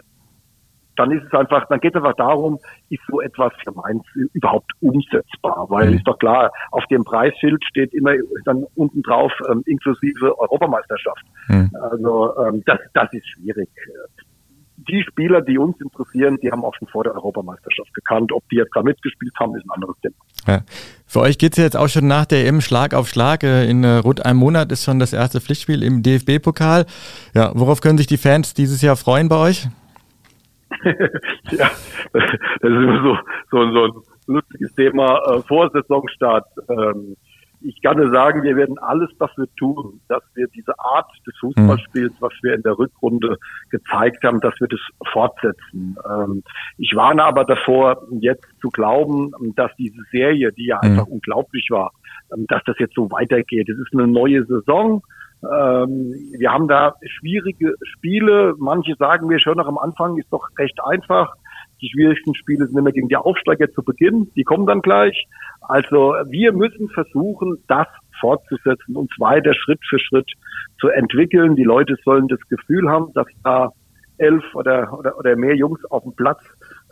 dann 0.97 1.11
ist 1.11 1.25
es 1.25 1.33
einfach, 1.33 1.67
dann 1.69 1.81
geht 1.81 1.95
es 1.95 1.97
einfach 1.97 2.15
darum, 2.15 2.59
ist 2.89 3.03
so 3.09 3.21
etwas 3.21 3.53
für 3.63 3.73
Mainz 3.73 4.05
überhaupt 4.33 4.71
umsetzbar? 4.81 5.67
Weil 5.69 5.91
mhm. 5.91 5.97
ist 5.97 6.07
doch 6.07 6.19
klar, 6.19 6.53
auf 6.71 6.85
dem 6.87 7.05
Preisschild 7.05 7.63
steht 7.65 7.93
immer 7.95 8.13
dann 8.45 8.65
unten 8.77 9.03
drauf 9.03 9.33
ähm, 9.51 9.63
inklusive 9.67 10.39
Europameisterschaft. 10.39 11.25
Mhm. 11.49 11.71
Also 11.81 12.37
ähm, 12.39 12.63
das, 12.67 12.79
das 12.95 13.13
ist 13.13 13.27
schwierig 13.29 13.69
die 14.77 15.03
Spieler, 15.03 15.41
die 15.41 15.59
uns 15.59 15.81
interessieren, 15.81 16.39
die 16.43 16.51
haben 16.51 16.65
auch 16.65 16.75
schon 16.75 16.89
vor 16.89 17.05
der 17.05 17.15
Europameisterschaft 17.15 17.93
gekannt. 17.95 18.33
Ob 18.33 18.49
die 18.49 18.57
jetzt 18.57 18.75
da 18.75 18.83
mitgespielt 18.83 19.33
haben, 19.39 19.55
ist 19.57 19.65
ein 19.65 19.71
anderes 19.71 19.97
Thema. 20.01 20.15
Ja. 20.47 20.63
Für 21.07 21.21
euch 21.21 21.39
geht 21.39 21.53
es 21.53 21.59
jetzt 21.59 21.77
auch 21.77 21.89
schon 21.89 22.07
nach 22.07 22.27
der 22.27 22.47
EM 22.47 22.61
Schlag 22.61 22.95
auf 22.95 23.09
Schlag. 23.09 23.45
Äh, 23.45 23.69
in 23.71 23.85
äh, 23.85 23.97
rund 23.97 24.25
einem 24.25 24.39
Monat 24.39 24.73
ist 24.73 24.85
schon 24.85 24.99
das 24.99 25.13
erste 25.13 25.41
Pflichtspiel 25.41 25.83
im 25.83 26.03
DFB-Pokal. 26.03 26.87
Ja, 27.35 27.53
worauf 27.55 27.81
können 27.81 27.99
sich 27.99 28.07
die 28.07 28.17
Fans 28.17 28.55
dieses 28.55 28.83
Jahr 28.83 28.97
freuen 28.97 29.29
bei 29.29 29.37
euch? 29.37 29.69
ja, 31.53 31.71
das 32.13 32.25
ist 32.25 32.63
immer 32.63 33.03
so, 33.03 33.19
so, 33.51 33.73
so 33.73 33.85
ein 33.85 33.93
lustiges 34.27 34.75
Thema. 34.75 35.19
Äh, 35.27 35.43
vor 35.43 35.71
Saisonstart. 35.71 36.47
Ähm, 36.69 37.17
ich 37.65 37.81
kann 37.83 37.97
nur 37.97 38.11
sagen, 38.11 38.43
wir 38.43 38.57
werden 38.57 38.79
alles 38.79 39.11
dafür 39.19 39.47
tun, 39.57 40.01
dass 40.09 40.23
wir 40.35 40.47
diese 40.49 40.79
Art 40.79 41.11
des 41.27 41.35
Fußballspiels, 41.41 42.13
was 42.21 42.33
wir 42.43 42.55
in 42.55 42.63
der 42.63 42.79
Rückrunde 42.79 43.39
gezeigt 43.71 44.23
haben, 44.23 44.41
dass 44.41 44.55
wir 44.61 44.69
das 44.69 44.81
fortsetzen. 45.13 45.97
Ähm, 46.09 46.43
ich 46.77 46.95
warne 46.95 47.25
aber 47.25 47.45
davor, 47.45 48.07
jetzt 48.21 48.47
zu 48.61 48.69
glauben, 48.69 49.33
dass 49.57 49.75
diese 49.77 50.03
Serie, 50.13 50.53
die 50.53 50.67
ja 50.67 50.79
einfach 50.81 51.07
mhm. 51.07 51.15
unglaublich 51.15 51.69
war, 51.71 51.93
ähm, 52.35 52.47
dass 52.49 52.63
das 52.65 52.79
jetzt 52.79 52.95
so 52.95 53.11
weitergeht. 53.11 53.69
Es 53.69 53.79
ist 53.79 53.95
eine 53.95 54.07
neue 54.07 54.45
Saison. 54.45 55.03
Ähm, 55.43 56.15
wir 56.39 56.53
haben 56.53 56.69
da 56.69 56.95
schwierige 57.19 57.75
Spiele. 57.83 58.55
Manche 58.59 58.95
sagen 58.99 59.27
mir 59.27 59.41
schon 59.41 59.57
noch 59.57 59.69
am 59.69 59.79
Anfang 59.79 60.19
ist 60.19 60.31
doch 60.31 60.49
recht 60.59 60.79
einfach. 60.85 61.35
Die 61.81 61.91
schwierigsten 61.91 62.35
Spiele 62.35 62.67
sind 62.67 62.79
immer 62.79 62.93
gegen 62.93 63.09
die 63.09 63.17
Aufsteiger 63.17 63.71
zu 63.73 63.83
Beginn. 63.83 64.31
Die 64.37 64.45
kommen 64.45 64.67
dann 64.67 64.81
gleich. 64.81 65.27
Also 65.61 66.15
wir 66.29 66.53
müssen 66.53 66.89
versuchen, 66.91 67.59
das 67.69 67.87
fortzusetzen, 68.21 68.97
uns 68.97 69.11
weiter 69.19 69.55
Schritt 69.55 69.81
für 69.89 69.99
Schritt 69.99 70.31
zu 70.81 70.89
entwickeln. 70.89 71.57
Die 71.57 71.65
Leute 71.65 71.97
sollen 72.05 72.29
das 72.29 72.41
Gefühl 72.49 72.89
haben, 72.89 73.13
dass 73.15 73.27
da 73.43 73.71
elf 74.19 74.45
oder, 74.55 74.97
oder, 74.97 75.19
oder 75.19 75.37
mehr 75.37 75.57
Jungs 75.57 75.85
auf 75.87 76.03
dem 76.05 76.15
Platz 76.15 76.41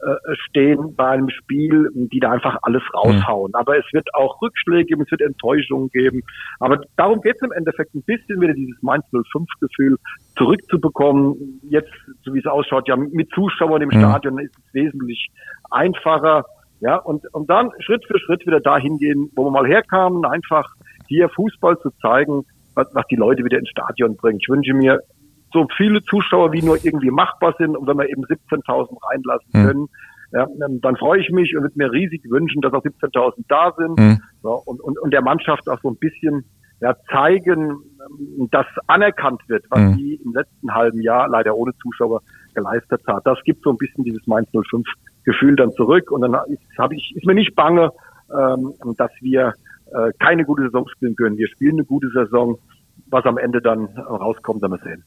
äh, 0.02 0.34
stehen 0.48 0.96
bei 0.96 1.10
einem 1.10 1.30
Spiel, 1.30 1.88
die 1.94 2.18
da 2.18 2.32
einfach 2.32 2.58
alles 2.62 2.82
raushauen. 2.92 3.50
Mhm. 3.50 3.54
Aber 3.54 3.78
es 3.78 3.84
wird 3.92 4.12
auch 4.14 4.40
Rückschläge 4.42 4.86
geben, 4.86 5.02
es 5.02 5.10
wird 5.10 5.20
Enttäuschungen 5.20 5.90
geben. 5.90 6.22
Aber 6.58 6.80
darum 6.96 7.20
geht 7.20 7.36
es 7.36 7.42
im 7.42 7.52
Endeffekt 7.52 7.94
ein 7.94 8.02
bisschen 8.02 8.40
wieder 8.40 8.52
dieses 8.52 8.82
Mainz 8.82 9.04
05-Gefühl 9.12 9.96
zurückzubekommen. 10.36 11.60
Jetzt, 11.68 11.92
so 12.24 12.34
wie 12.34 12.40
es 12.40 12.46
ausschaut, 12.46 12.88
ja 12.88 12.96
mit 12.96 13.30
Zuschauern 13.30 13.82
im 13.82 13.90
mhm. 13.90 14.00
Stadion 14.00 14.38
ist 14.40 14.56
es 14.58 14.74
wesentlich 14.74 15.30
einfacher. 15.70 16.44
Ja, 16.80 16.96
und, 16.96 17.32
und 17.32 17.48
dann 17.48 17.70
Schritt 17.78 18.04
für 18.06 18.18
Schritt 18.18 18.44
wieder 18.44 18.58
dahin 18.58 18.98
gehen, 18.98 19.30
wo 19.36 19.44
wir 19.44 19.52
mal 19.52 19.68
herkamen, 19.68 20.24
einfach 20.24 20.74
hier 21.06 21.28
Fußball 21.28 21.78
zu 21.78 21.90
zeigen, 22.00 22.44
was, 22.74 22.92
was 22.92 23.06
die 23.06 23.16
Leute 23.16 23.44
wieder 23.44 23.58
ins 23.58 23.68
Stadion 23.68 24.16
bringt. 24.16 24.42
Ich 24.42 24.48
wünsche 24.48 24.74
mir 24.74 25.00
so 25.52 25.66
viele 25.76 26.02
Zuschauer, 26.02 26.52
wie 26.52 26.62
nur 26.62 26.76
irgendwie 26.84 27.10
machbar 27.10 27.54
sind. 27.58 27.76
Und 27.76 27.86
wenn 27.86 27.98
wir 27.98 28.08
eben 28.08 28.24
17.000 28.24 28.96
reinlassen 29.10 29.52
hm. 29.52 29.66
können, 29.66 29.88
ja, 30.32 30.46
dann 30.58 30.96
freue 30.96 31.20
ich 31.20 31.30
mich 31.30 31.54
und 31.54 31.62
würde 31.62 31.76
mir 31.76 31.92
riesig 31.92 32.22
wünschen, 32.30 32.62
dass 32.62 32.72
auch 32.72 32.82
17.000 32.82 33.44
da 33.48 33.72
sind 33.76 33.98
mhm. 33.98 34.20
so, 34.42 34.62
und, 34.64 34.80
und, 34.80 34.98
und 34.98 35.12
der 35.12 35.20
Mannschaft 35.20 35.68
auch 35.68 35.78
so 35.82 35.90
ein 35.90 35.96
bisschen 35.96 36.46
ja, 36.80 36.96
zeigen, 37.10 37.78
dass 38.50 38.66
anerkannt 38.86 39.42
wird, 39.48 39.64
was 39.68 39.80
mhm. 39.80 39.96
die 39.98 40.14
im 40.24 40.32
letzten 40.32 40.74
halben 40.74 41.02
Jahr 41.02 41.28
leider 41.28 41.54
ohne 41.54 41.72
Zuschauer 41.82 42.22
geleistet 42.54 43.02
hat. 43.06 43.26
Das 43.26 43.38
gibt 43.44 43.62
so 43.62 43.70
ein 43.70 43.76
bisschen 43.76 44.04
dieses 44.04 44.26
Mainz 44.26 44.48
05 44.52 44.86
Gefühl 45.24 45.54
dann 45.54 45.70
zurück 45.72 46.10
und 46.10 46.22
dann 46.22 46.34
ist, 46.48 46.62
hab 46.78 46.92
ich, 46.92 47.12
ist 47.14 47.26
mir 47.26 47.34
nicht 47.34 47.54
bange, 47.54 47.90
ähm, 48.34 48.74
dass 48.96 49.10
wir 49.20 49.52
äh, 49.92 50.12
keine 50.18 50.44
gute 50.44 50.62
Saison 50.62 50.88
spielen 50.88 51.14
können. 51.14 51.36
Wir 51.36 51.48
spielen 51.48 51.74
eine 51.74 51.84
gute 51.84 52.08
Saison. 52.10 52.58
Was 53.06 53.24
am 53.26 53.38
Ende 53.38 53.60
dann 53.60 53.86
rauskommt, 53.98 54.62
werden 54.62 54.72
wir 54.72 54.78
sehen. 54.78 55.04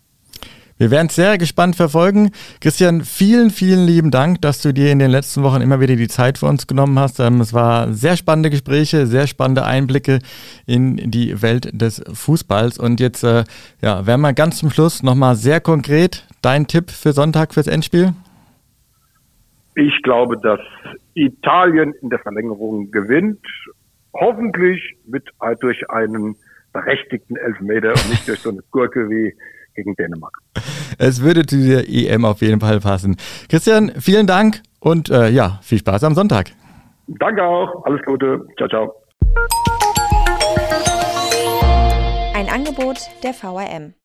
Wir 0.78 0.92
werden 0.92 1.08
es 1.08 1.16
sehr 1.16 1.38
gespannt 1.38 1.78
verfolgen. 1.78 2.32
Christian, 2.60 3.00
vielen, 3.02 3.50
vielen 3.50 3.86
lieben 3.86 4.12
Dank, 4.12 4.42
dass 4.42 4.62
du 4.62 4.74
dir 4.74 4.92
in 4.92 5.00
den 5.00 5.10
letzten 5.10 5.42
Wochen 5.42 5.62
immer 5.62 5.80
wieder 5.80 5.96
die 5.96 6.10
Zeit 6.10 6.38
für 6.38 6.48
uns 6.48 6.68
genommen 6.68 7.00
hast. 7.00 7.22
Ähm, 7.22 7.40
es 7.40 7.54
war 7.54 7.94
sehr 7.94 8.18
spannende 8.18 8.50
Gespräche, 8.50 9.06
sehr 9.06 9.26
spannende 9.28 9.64
Einblicke 9.64 10.20
in 10.66 10.98
die 10.98 11.42
Welt 11.42 11.70
des 11.72 12.04
Fußballs. 12.12 12.78
Und 12.78 13.00
jetzt 13.00 13.24
äh, 13.24 13.46
ja, 13.82 14.06
werden 14.06 14.20
wir 14.20 14.34
ganz 14.34 14.58
zum 14.58 14.70
Schluss 14.70 15.02
nochmal 15.02 15.36
sehr 15.36 15.62
konkret 15.62 16.28
dein 16.42 16.68
Tipp 16.68 16.92
für 16.92 17.14
Sonntag 17.14 17.54
fürs 17.54 17.68
Endspiel. 17.68 18.12
Ich 19.76 20.02
glaube, 20.04 20.36
dass 20.38 20.60
Italien 21.14 21.94
in 22.02 22.10
der 22.10 22.20
Verlängerung 22.20 22.92
gewinnt 22.92 23.40
hoffentlich 24.14 24.82
mit 25.08 25.24
äh, 25.40 25.56
durch 25.56 25.90
einen 25.90 26.36
berechtigten 26.74 27.38
Elfmeter 27.38 27.92
und 27.92 28.10
nicht 28.10 28.28
durch 28.28 28.40
so 28.40 28.50
eine 28.50 28.62
Gurke 28.72 29.10
wie 29.10 29.34
gegen 29.76 29.96
Dänemark. 29.96 30.38
Es 30.98 31.22
würde 31.22 31.46
zu 31.46 31.58
dieser 31.58 31.88
EM 31.88 32.26
auf 32.26 32.42
jeden 32.42 32.60
Fall 32.60 32.80
passen. 32.80 33.18
Christian, 33.50 33.92
vielen 34.00 34.28
Dank 34.28 34.62
und 34.80 35.10
äh, 35.10 35.30
ja, 35.30 35.60
viel 35.62 35.80
Spaß 35.80 36.04
am 36.04 36.16
Sonntag. 36.16 36.52
Danke 37.08 37.44
auch, 37.44 37.84
alles 37.86 38.02
Gute, 38.06 38.46
ciao, 38.58 38.70
ciao. 38.70 38.94
Ein 42.34 42.50
Angebot 42.50 42.98
der 43.24 43.34
VRM. 43.34 43.96